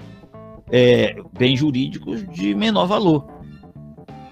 [0.70, 3.26] é, bens jurídicos de menor valor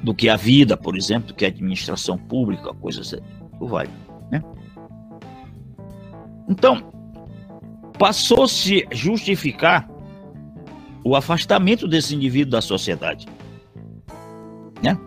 [0.02, 3.22] do que a vida, por exemplo, do que a administração pública, coisas assim.
[3.60, 3.90] Vale,
[4.30, 4.42] né?
[6.48, 6.82] Então,
[7.98, 9.88] passou-se a justificar
[11.04, 13.26] o afastamento desse indivíduo da sociedade.
[14.82, 14.98] Né?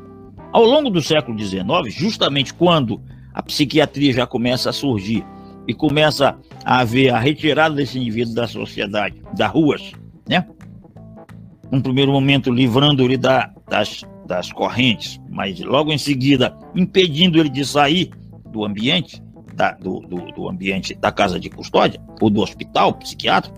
[0.51, 3.01] Ao longo do século XIX, justamente quando
[3.33, 5.25] a psiquiatria já começa a surgir
[5.67, 9.91] e começa a haver a retirada desse indivíduo da sociedade, das ruas,
[10.27, 10.45] né?
[11.71, 17.49] Num primeiro momento, livrando ele da, das, das correntes, mas logo em seguida, impedindo ele
[17.49, 18.11] de sair
[18.51, 19.21] do ambiente,
[19.55, 23.57] da, do, do, do, ambiente da casa de custódia ou do hospital psiquiátrico,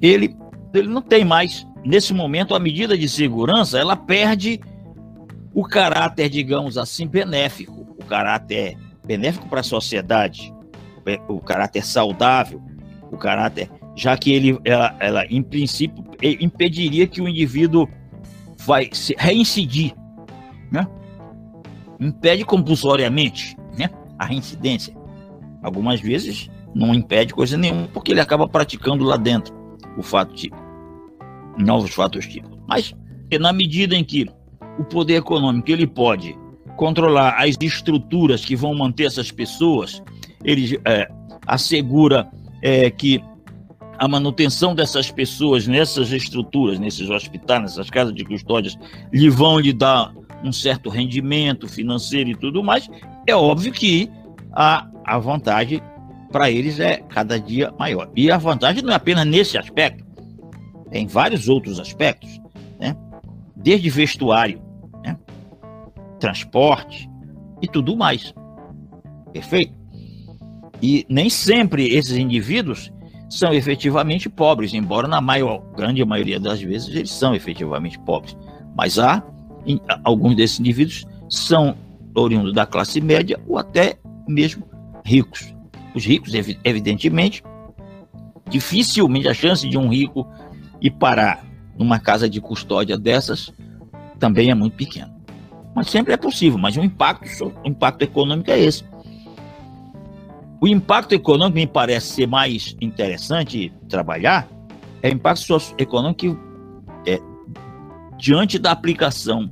[0.00, 0.36] ele,
[0.74, 1.66] ele não tem mais.
[1.84, 4.60] Nesse momento, a medida de segurança ela perde
[5.54, 10.52] o caráter, digamos assim, benéfico, o caráter benéfico para a sociedade,
[11.28, 12.62] o caráter saudável,
[13.10, 16.04] o caráter, já que ele, ela, ela em princípio,
[16.40, 17.88] impediria que o indivíduo
[18.58, 19.94] vai se reincidir,
[20.70, 20.86] né?
[22.00, 23.90] Impede compulsoriamente, né?
[24.18, 24.94] A reincidência.
[25.62, 29.54] Algumas vezes não impede coisa nenhuma, porque ele acaba praticando lá dentro
[29.96, 30.56] o fato tipo,
[31.58, 32.58] novos fatos típicos.
[32.66, 32.94] Mas
[33.40, 34.28] na medida em que
[34.78, 36.36] o poder econômico ele pode
[36.76, 40.02] controlar as estruturas que vão manter essas pessoas,
[40.44, 41.08] ele é,
[41.46, 42.28] assegura
[42.60, 43.22] é, que
[43.98, 48.76] a manutenção dessas pessoas nessas estruturas, nesses hospitais, nessas casas de custódias,
[49.12, 50.12] lhe vão lhe dar
[50.42, 52.90] um certo rendimento financeiro e tudo mais,
[53.26, 54.10] é óbvio que
[54.52, 55.80] a, a vantagem
[56.32, 58.10] para eles é cada dia maior.
[58.16, 60.04] E a vantagem não é apenas nesse aspecto,
[60.90, 62.40] é em vários outros aspectos,
[62.80, 62.96] né?
[63.54, 64.60] desde vestuário,
[65.04, 65.16] né?
[66.18, 67.08] transporte
[67.60, 68.34] e tudo mais.
[69.32, 69.81] Perfeito?
[70.82, 72.92] E nem sempre esses indivíduos
[73.30, 78.36] são efetivamente pobres, embora na maior, grande maioria das vezes eles são efetivamente pobres.
[78.76, 79.22] Mas há
[79.64, 81.76] em, alguns desses indivíduos são
[82.14, 83.96] oriundos da classe média ou até
[84.28, 84.66] mesmo
[85.04, 85.54] ricos.
[85.94, 87.42] Os ricos, evidentemente,
[88.50, 90.26] dificilmente a chance de um rico
[90.80, 91.44] ir parar
[91.78, 93.52] numa casa de custódia dessas
[94.18, 95.12] também é muito pequeno.
[95.74, 98.84] Mas sempre é possível, mas o impacto, o impacto econômico é esse.
[100.62, 104.48] O impacto econômico me parece ser mais interessante trabalhar,
[105.02, 107.20] é o impacto socioeconômico que é,
[108.16, 109.50] diante da aplicação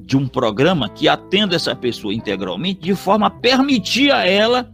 [0.00, 4.70] de um programa que atenda essa pessoa integralmente, de forma a permitir a ela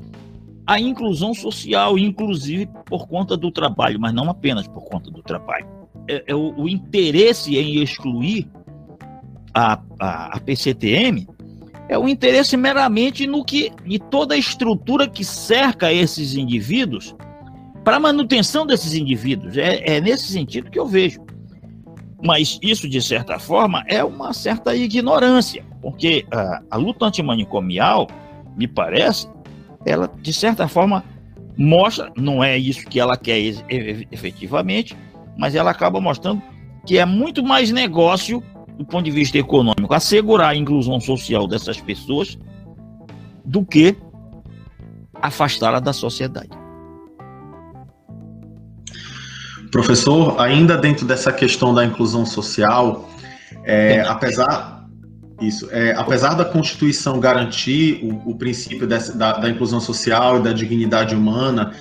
[0.66, 5.68] a inclusão social, inclusive por conta do trabalho, mas não apenas por conta do trabalho.
[6.08, 8.50] É, é o, o, interesse em excluir
[9.54, 11.28] a, a, a, PCTM
[11.90, 17.16] é o interesse meramente no que e toda a estrutura que cerca esses indivíduos
[17.82, 19.56] para a manutenção desses indivíduos.
[19.56, 21.20] É, é nesse sentido que eu vejo.
[22.22, 28.06] Mas isso, de certa forma, é uma certa ignorância, porque a, a luta antimanicomial,
[28.56, 29.26] me parece,
[29.84, 31.02] ela, de certa forma,
[31.58, 33.38] mostra, não é isso que ela quer
[34.12, 34.96] efetivamente,
[35.36, 36.40] mas ela acaba mostrando
[36.86, 38.40] que é muito mais negócio
[38.80, 42.38] do ponto de vista econômico assegurar a inclusão social dessas pessoas
[43.44, 43.94] do que
[45.20, 46.48] afastá-la da sociedade.
[49.70, 53.06] Professor, ainda dentro dessa questão da inclusão social,
[53.64, 54.88] é, apesar
[55.42, 60.42] isso, é, apesar da Constituição garantir o, o princípio dessa, da, da, inclusão social e
[60.42, 61.74] da dignidade humana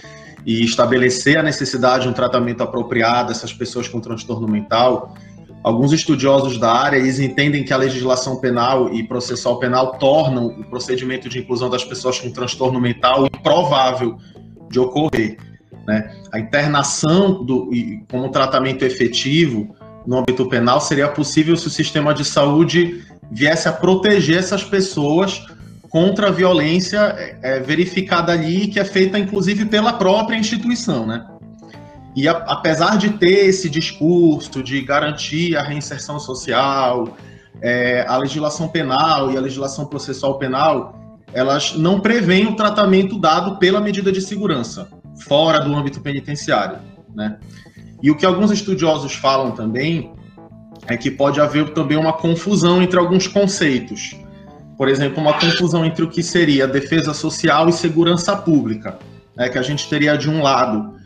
[0.45, 5.15] e estabelecer a necessidade de um tratamento apropriado dessas pessoas com transtorno mental,
[5.63, 10.63] alguns estudiosos da área eles entendem que a legislação penal e processual penal tornam o
[10.65, 14.17] procedimento de inclusão das pessoas com transtorno mental improvável
[14.69, 15.37] de ocorrer.
[15.85, 16.15] Né?
[16.31, 17.69] A internação do,
[18.09, 23.71] como tratamento efetivo no âmbito penal seria possível se o sistema de saúde viesse a
[23.73, 25.45] proteger essas pessoas
[25.89, 31.25] contra a violência é, é verificada ali, que é feita inclusive pela própria instituição, né?
[32.19, 37.15] E a, apesar de ter esse discurso de garantir a reinserção social,
[37.61, 43.57] é, a legislação penal e a legislação processual penal, elas não prevêem o tratamento dado
[43.57, 44.89] pela medida de segurança
[45.29, 46.79] fora do âmbito penitenciário,
[47.15, 47.37] né?
[48.03, 50.11] E o que alguns estudiosos falam também
[50.87, 54.13] é que pode haver também uma confusão entre alguns conceitos.
[54.77, 58.99] Por exemplo, uma confusão entre o que seria defesa social e segurança pública.
[59.37, 59.47] Né?
[59.47, 60.98] Que a gente teria, de um lado,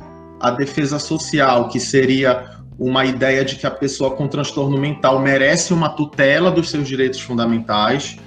[0.43, 5.73] a defesa social, que seria uma ideia de que a pessoa com transtorno mental merece
[5.73, 8.17] uma tutela dos seus direitos fundamentais,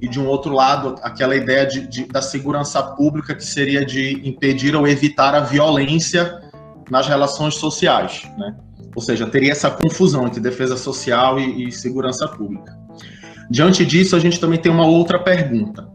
[0.00, 4.28] e de um outro lado, aquela ideia de, de, da segurança pública, que seria de
[4.28, 6.42] impedir ou evitar a violência
[6.90, 8.28] nas relações sociais.
[8.36, 8.56] Né?
[8.96, 12.76] Ou seja, teria essa confusão entre defesa social e, e segurança pública.
[13.48, 15.86] Diante disso, a gente também tem uma outra pergunta.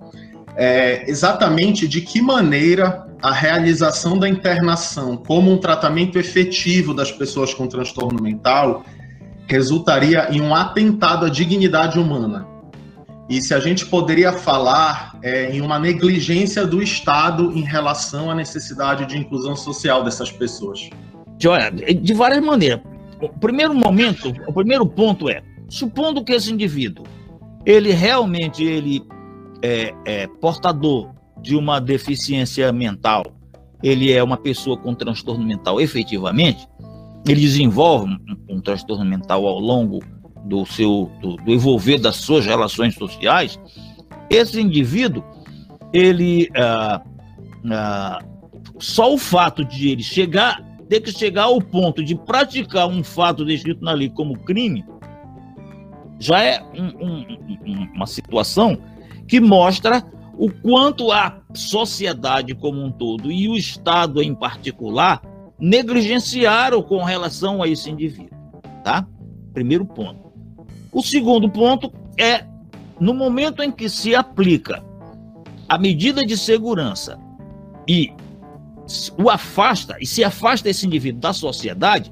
[0.59, 7.53] É, exatamente de que maneira a realização da internação como um tratamento efetivo das pessoas
[7.53, 8.83] com transtorno mental
[9.47, 12.47] resultaria em um atentado à dignidade humana,
[13.29, 18.35] e se a gente poderia falar é, em uma negligência do Estado em relação à
[18.35, 20.89] necessidade de inclusão social dessas pessoas?
[21.45, 22.81] Olha, de várias maneiras.
[23.21, 27.05] O primeiro momento, o primeiro ponto é, supondo que esse indivíduo,
[27.65, 29.03] ele realmente ele
[29.61, 33.23] é, é portador de uma deficiência mental,
[33.81, 35.79] ele é uma pessoa com transtorno mental.
[35.79, 36.67] Efetivamente,
[37.27, 39.99] ele desenvolve um, um transtorno mental ao longo
[40.45, 43.59] do seu do, do envolver das suas relações sociais,
[44.29, 45.23] esse indivíduo
[45.93, 47.01] ele ah,
[47.71, 48.19] ah,
[48.79, 53.45] só o fato de ele chegar ter que chegar ao ponto de praticar um fato
[53.45, 54.85] descrito na lei como crime
[56.19, 58.77] já é um, um, uma situação
[59.27, 60.03] que mostra
[60.37, 65.21] o quanto a sociedade como um todo e o Estado em particular
[65.59, 68.37] negligenciaram com relação a esse indivíduo,
[68.83, 69.07] tá?
[69.53, 70.31] Primeiro ponto.
[70.91, 72.45] O segundo ponto é
[72.99, 74.83] no momento em que se aplica
[75.67, 77.19] a medida de segurança
[77.87, 78.13] e
[79.17, 82.11] o afasta e se afasta esse indivíduo da sociedade,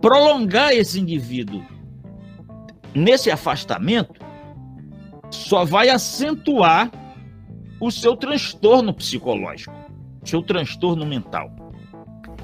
[0.00, 1.64] prolongar esse indivíduo
[2.94, 4.23] nesse afastamento
[5.34, 6.90] só vai acentuar
[7.80, 9.74] o seu transtorno psicológico,
[10.24, 11.50] seu transtorno mental.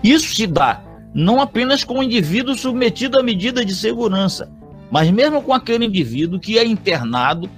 [0.03, 0.82] Isso se dá
[1.14, 4.51] não apenas com o indivíduo submetido à medida de segurança,
[4.91, 7.49] mas mesmo com aquele indivíduo que é internado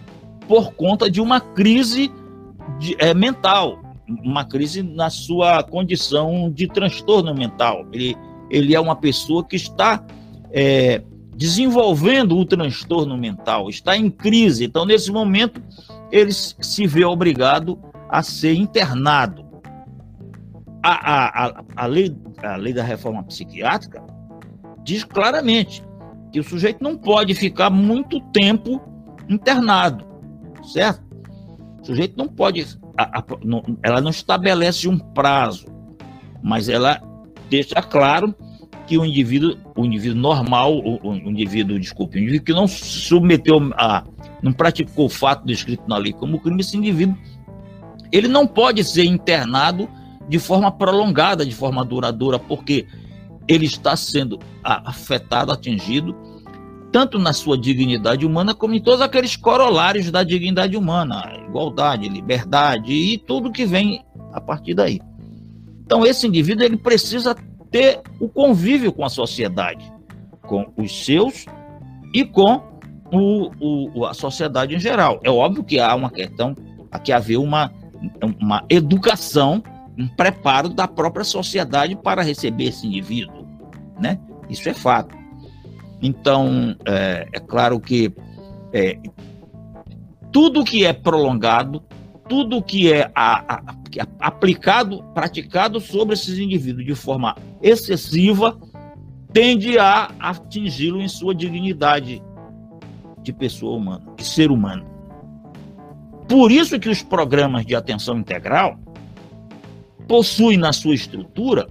[0.49, 2.11] por conta de uma crise
[2.79, 3.81] de, é, mental,
[4.25, 7.87] uma crise na sua condição de transtorno mental.
[7.93, 8.17] Ele,
[8.51, 10.05] ele é uma pessoa que está
[10.51, 11.03] é,
[11.35, 14.65] desenvolvendo o transtorno mental, está em crise.
[14.65, 15.63] Então, nesse momento,
[16.11, 17.79] ele se vê obrigado
[18.09, 19.45] a ser internado.
[20.83, 24.03] A, a, a, a, lei, a lei da reforma psiquiátrica
[24.85, 25.83] diz claramente
[26.33, 28.81] que o sujeito não pode ficar muito tempo
[29.29, 30.05] internado,
[30.73, 31.03] certo?
[31.81, 32.67] O sujeito não pode,
[32.97, 35.67] a, a, não, ela não estabelece um prazo,
[36.43, 37.01] mas ela
[37.49, 38.35] deixa claro
[38.93, 43.59] que o indivíduo, o indivíduo normal, o, o indivíduo, desculpe, o indivíduo que não submeteu
[43.73, 44.05] a,
[44.43, 47.17] não praticou o fato descrito na lei como crime, esse indivíduo,
[48.13, 49.89] ele não pode ser internado
[50.29, 52.87] de forma prolongada, de forma duradoura, porque
[53.49, 56.15] ele está sendo afetado, atingido,
[56.93, 62.93] tanto na sua dignidade humana, como em todos aqueles corolários da dignidade humana, igualdade, liberdade
[62.93, 65.01] e tudo que vem a partir daí.
[65.83, 67.35] Então, esse indivíduo ele precisa
[67.73, 69.93] ter o convívio com a sociedade,
[70.43, 71.47] com os seus
[72.15, 72.63] e com
[73.11, 73.51] o,
[73.99, 75.19] o, a sociedade em geral.
[75.25, 76.55] É óbvio que há uma questão,
[77.03, 77.73] que haver uma,
[78.39, 79.63] uma educação,
[79.99, 83.47] um preparo da própria sociedade para receber esse indivíduo,
[83.99, 84.21] né?
[84.49, 85.17] Isso é fato.
[86.01, 88.13] Então, é, é claro que
[88.73, 88.99] é,
[90.33, 91.83] tudo que é prolongado,
[92.33, 93.63] tudo que é a, a,
[94.19, 98.59] aplicado, praticado sobre esses indivíduos de forma excessiva,
[99.35, 102.23] tende a atingi-lo em sua dignidade
[103.23, 104.87] de pessoa humana, de ser humano.
[106.27, 108.81] Por isso que os programas de atenção integral
[110.09, 111.69] possuem na sua estrutura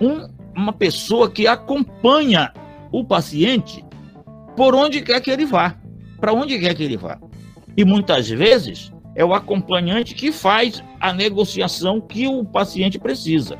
[0.00, 0.28] um,
[0.60, 2.52] uma pessoa que acompanha
[2.90, 3.84] o paciente
[4.56, 5.76] por onde quer que ele vá,
[6.20, 7.16] para onde quer que ele vá.
[7.76, 13.58] E muitas vezes é o acompanhante que faz a negociação que o paciente precisa.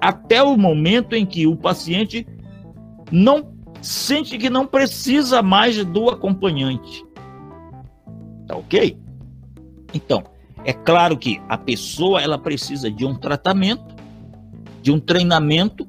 [0.00, 2.24] Até o momento em que o paciente
[3.10, 3.52] não
[3.82, 7.04] sente que não precisa mais do acompanhante.
[8.46, 8.96] Tá ok?
[9.92, 10.22] Então,
[10.64, 13.96] é claro que a pessoa ela precisa de um tratamento,
[14.80, 15.84] de um treinamento,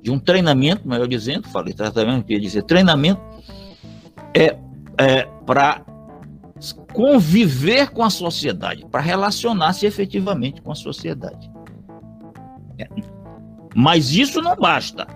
[0.00, 3.20] de um treinamento, melhor dizendo, falei tratamento, queria dizer treinamento,
[4.32, 4.56] é,
[4.96, 5.84] é para
[6.96, 11.50] conviver com a sociedade, para relacionar-se efetivamente com a sociedade.
[12.78, 12.88] É.
[13.74, 15.06] Mas isso não basta.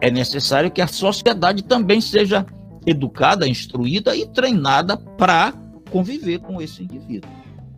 [0.00, 2.46] É necessário que a sociedade também seja
[2.86, 5.52] educada, instruída e treinada para
[5.90, 7.28] conviver com esse indivíduo.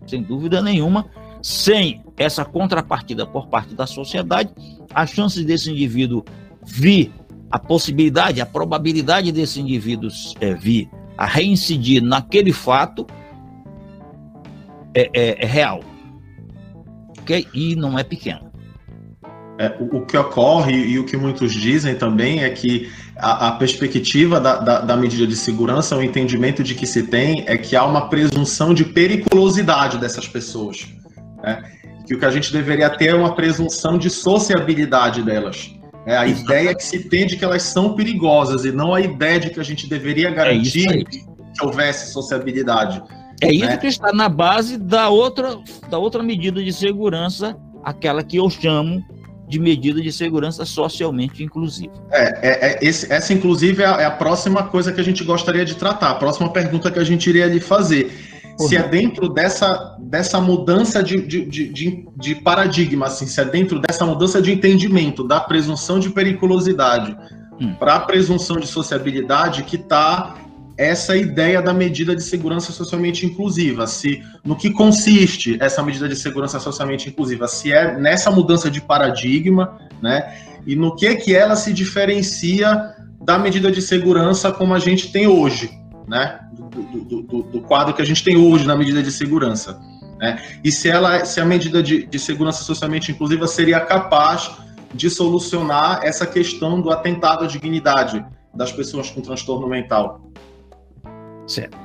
[0.07, 1.07] Sem dúvida nenhuma,
[1.41, 4.51] sem essa contrapartida por parte da sociedade,
[4.95, 6.23] a chance desse indivíduo
[6.63, 7.11] vir,
[7.51, 13.07] a possibilidade, a probabilidade desse indivíduo é, vir a reincidir naquele fato
[14.95, 15.81] é, é, é real.
[17.23, 17.47] Okay?
[17.55, 18.47] E não é pequeno.
[19.59, 24.39] É, o, que ocorre e o que muitos dizem também é que a, a perspectiva
[24.39, 27.83] da, da, da, medida de segurança, o entendimento de que se tem é que há
[27.85, 30.87] uma presunção de periculosidade dessas pessoas.
[31.43, 31.63] Né?
[32.07, 35.75] Que o que a gente deveria ter é uma presunção de sociabilidade delas.
[36.07, 39.41] É a ideia que se tem de que elas são perigosas e não a ideia
[39.41, 41.25] de que a gente deveria é garantir é que
[41.61, 43.03] houvesse sociabilidade.
[43.43, 43.77] É isso né?
[43.77, 45.59] que está na base da outra,
[45.91, 49.05] da outra medida de segurança, aquela que eu chamo
[49.49, 51.93] de medida de segurança socialmente inclusiva.
[52.11, 55.23] É, é, é esse, essa, inclusive, é a, é a, próxima coisa que a gente
[55.23, 58.36] gostaria de tratar, a próxima pergunta que a gente iria lhe fazer.
[58.59, 58.69] Uhum.
[58.69, 63.79] Se é dentro dessa, dessa mudança de, de, de, de, paradigma, assim, se é dentro
[63.79, 67.17] dessa mudança de entendimento da presunção de periculosidade
[67.61, 67.75] hum.
[67.75, 70.37] para a presunção de sociabilidade que está
[70.79, 76.17] essa ideia da medida de segurança socialmente inclusiva, se no que consiste essa medida de
[76.17, 80.37] segurança socialmente inclusiva, se é nessa mudança de paradigma, né,
[80.67, 85.27] e no que que ela se diferencia da medida de segurança como a gente tem
[85.27, 85.71] hoje,
[86.07, 89.81] né, do, do, do, quadro que a gente tem hoje na medida de segurança,
[90.19, 94.51] né, e se ela, se a medida de, de segurança socialmente inclusiva seria capaz
[94.95, 100.31] de solucionar essa questão do atentado à dignidade das pessoas com transtorno mental.
[101.47, 101.77] Certo.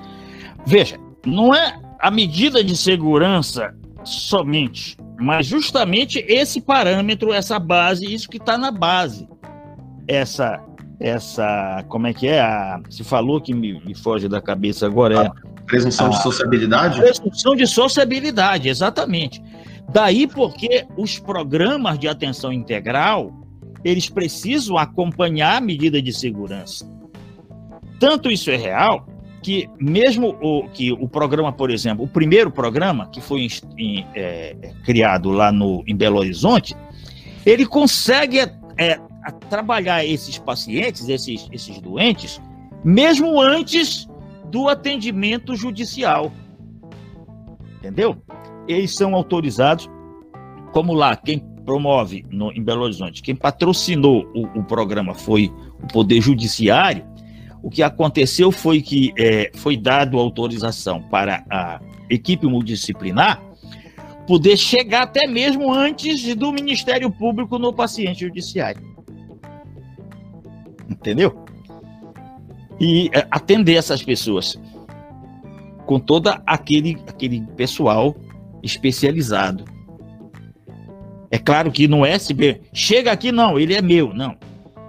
[0.65, 8.30] Veja, não é a medida de segurança somente, mas justamente esse parâmetro, essa base, isso
[8.30, 9.28] que está na base.
[10.07, 10.63] Essa,
[11.02, 12.39] essa, como é que é?
[12.39, 15.26] A, se falou que me, me foge da cabeça agora.
[15.26, 16.99] É, presunção a, de sociabilidade?
[16.99, 19.41] Presunção de sociabilidade, exatamente.
[19.91, 23.34] Daí porque os programas de atenção integral,
[23.84, 26.89] eles precisam acompanhar a medida de segurança.
[27.99, 29.08] Tanto isso é real
[29.41, 33.47] que mesmo o, que o programa, por exemplo, o primeiro programa que foi
[33.78, 36.76] em, é, criado lá no, em Belo Horizonte,
[37.43, 38.39] ele consegue
[38.78, 38.99] é,
[39.49, 42.41] trabalhar esses pacientes, esses, esses doentes,
[42.84, 44.07] mesmo antes
[44.49, 46.32] do atendimento judicial.
[47.78, 48.22] Entendeu?
[48.67, 49.89] Eles são autorizados,
[50.72, 55.51] como lá, quem promove no, em Belo Horizonte, quem patrocinou o, o, programa foi
[55.84, 57.05] o Poder Judiciário,
[57.61, 63.51] o que aconteceu foi que é, foi dado autorização para a equipe multidisciplinar
[64.28, 68.91] poder chegar até mesmo antes do Ministério Público no paciente judiciário.
[70.92, 71.44] Entendeu?
[72.80, 74.60] E é, atender essas pessoas
[75.86, 78.16] com todo aquele, aquele pessoal
[78.62, 79.66] especializado.
[81.30, 84.36] É claro que no SB, chega aqui, não, ele é meu, não.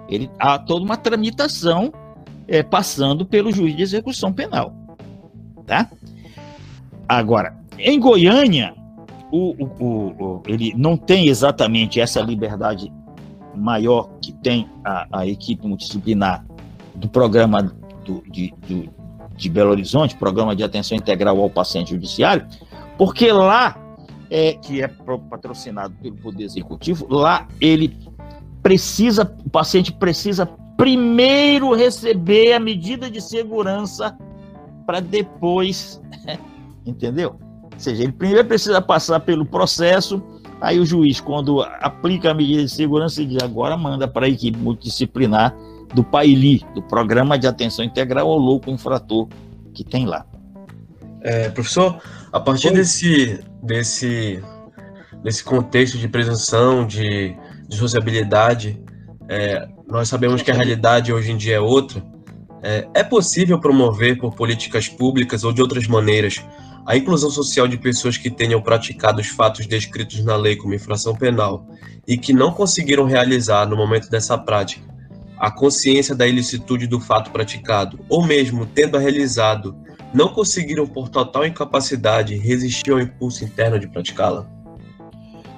[0.09, 1.91] Ele há toda uma tramitação
[2.47, 4.73] é, passando pelo juiz de execução penal.
[5.65, 5.89] Tá?
[7.07, 8.73] Agora, em Goiânia,
[9.31, 12.91] o, o, o, ele não tem exatamente essa liberdade
[13.55, 16.45] maior que tem a, a equipe multidisciplinar
[16.95, 17.63] do programa
[18.03, 18.89] do, de, do,
[19.35, 22.45] de Belo Horizonte, Programa de Atenção Integral ao Paciente Judiciário,
[22.97, 23.77] porque lá,
[24.29, 27.97] é, que é patrocinado pelo Poder Executivo, lá ele
[28.61, 30.45] precisa, o paciente precisa
[30.77, 34.17] primeiro receber a medida de segurança
[34.85, 36.01] para depois,
[36.85, 37.35] entendeu?
[37.63, 40.21] Ou seja, ele primeiro precisa passar pelo processo,
[40.63, 44.29] aí o juiz, quando aplica a medida de segurança, ele diz, agora manda para a
[44.29, 45.53] equipe multidisciplinar
[45.93, 49.27] do PAILI, do Programa de Atenção Integral ao Louco Infrator,
[49.73, 50.25] que tem lá.
[51.21, 52.01] É, professor,
[52.31, 54.41] a partir desse, desse,
[55.21, 57.35] desse contexto de presunção, de,
[57.67, 58.81] de sociabilidade,
[59.27, 62.03] é, nós sabemos que a realidade hoje em dia é outra.
[62.61, 66.41] É, é possível promover por políticas públicas ou de outras maneiras
[66.85, 71.15] a inclusão social de pessoas que tenham praticado os fatos descritos na lei como infração
[71.15, 71.65] penal
[72.07, 74.93] e que não conseguiram realizar no momento dessa prática
[75.37, 79.75] a consciência da ilicitude do fato praticado, ou mesmo tendo a realizado,
[80.13, 84.47] não conseguiram por total incapacidade resistir ao impulso interno de praticá-la?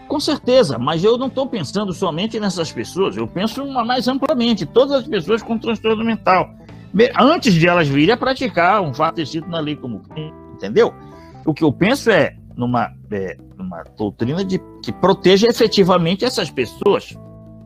[0.08, 5.02] Com certeza, mas eu não estou pensando somente nessas pessoas, eu penso mais amplamente, todas
[5.02, 6.50] as pessoas com transtorno mental,
[7.20, 10.02] antes de elas virem a praticar um fato escrito na lei como
[10.54, 10.94] entendeu?
[11.46, 17.16] O que eu penso é numa, é, numa doutrina de, que proteja efetivamente essas pessoas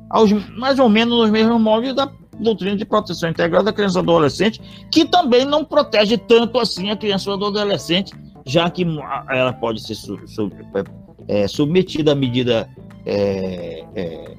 [0.10, 4.04] aos, mais ou menos nos mesmos moldes da doutrina de proteção integral da criança e
[4.04, 4.62] do adolescente,
[4.92, 8.14] que também não protege tanto assim a criança adolescente,
[8.46, 8.86] já que
[9.30, 10.54] ela pode ser sub, sub,
[11.28, 12.70] é, submetida a medida
[13.06, 14.38] é, é,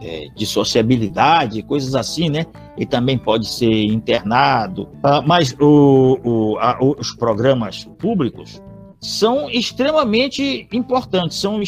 [0.00, 2.46] é, de sociabilidade, coisas assim, né?
[2.76, 4.88] E também pode ser internado.
[5.02, 8.60] Ah, mas o, o, a, os programas públicos
[9.00, 11.60] são extremamente importantes, são,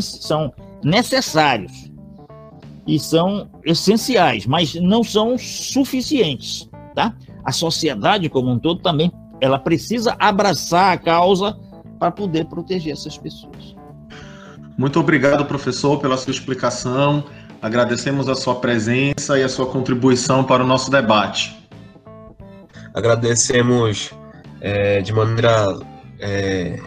[0.00, 0.52] são
[0.82, 1.90] necessários
[2.86, 7.14] e são essenciais, mas não são suficientes, tá?
[7.44, 11.56] A sociedade como um todo também ela precisa abraçar a causa
[11.98, 13.76] para poder proteger essas pessoas.
[14.76, 17.24] Muito obrigado, professor, pela sua explicação.
[17.60, 21.58] Agradecemos a sua presença e a sua contribuição para o nosso debate.
[22.94, 24.10] Agradecemos
[24.60, 25.76] é, de maneira
[26.20, 26.78] é,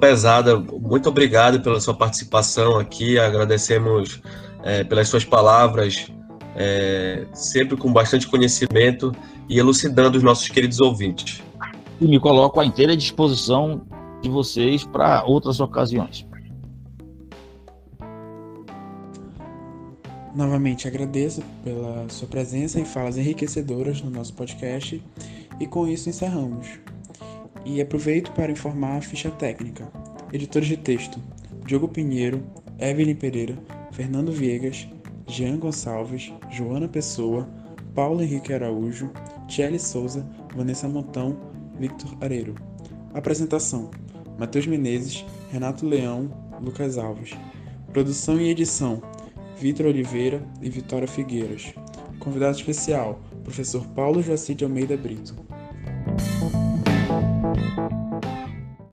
[0.00, 0.58] pesada.
[0.58, 3.18] Muito obrigado pela sua participação aqui.
[3.18, 4.22] Agradecemos
[4.62, 6.10] é, pelas suas palavras,
[6.56, 9.12] é, sempre com bastante conhecimento
[9.48, 11.42] e elucidando os nossos queridos ouvintes.
[12.00, 13.82] E me coloco à inteira disposição
[14.22, 16.26] de vocês para outras ocasiões.
[20.34, 25.02] Novamente agradeço pela sua presença e falas enriquecedoras no nosso podcast
[25.58, 26.68] e com isso encerramos.
[27.64, 29.90] E aproveito para informar a ficha técnica.
[30.32, 31.20] Editores de texto:
[31.66, 32.42] Diogo Pinheiro,
[32.78, 33.58] Evelyn Pereira,
[33.90, 34.88] Fernando Viegas,
[35.26, 37.48] Jean Gonçalves, Joana Pessoa,
[37.94, 39.10] Paulo Henrique Araújo,
[39.48, 40.24] Tchelle Souza,
[40.54, 41.36] Vanessa Montão,
[41.78, 42.54] Victor Areiro.
[43.12, 43.90] Apresentação:
[44.38, 46.30] Matheus Menezes, Renato Leão,
[46.62, 47.32] Lucas Alves.
[47.92, 49.02] Produção e edição:
[49.60, 51.74] Vitor Oliveira e Vitória Figueiras.
[52.18, 55.49] Convidado especial: Professor Paulo Joacir de Almeida Brito.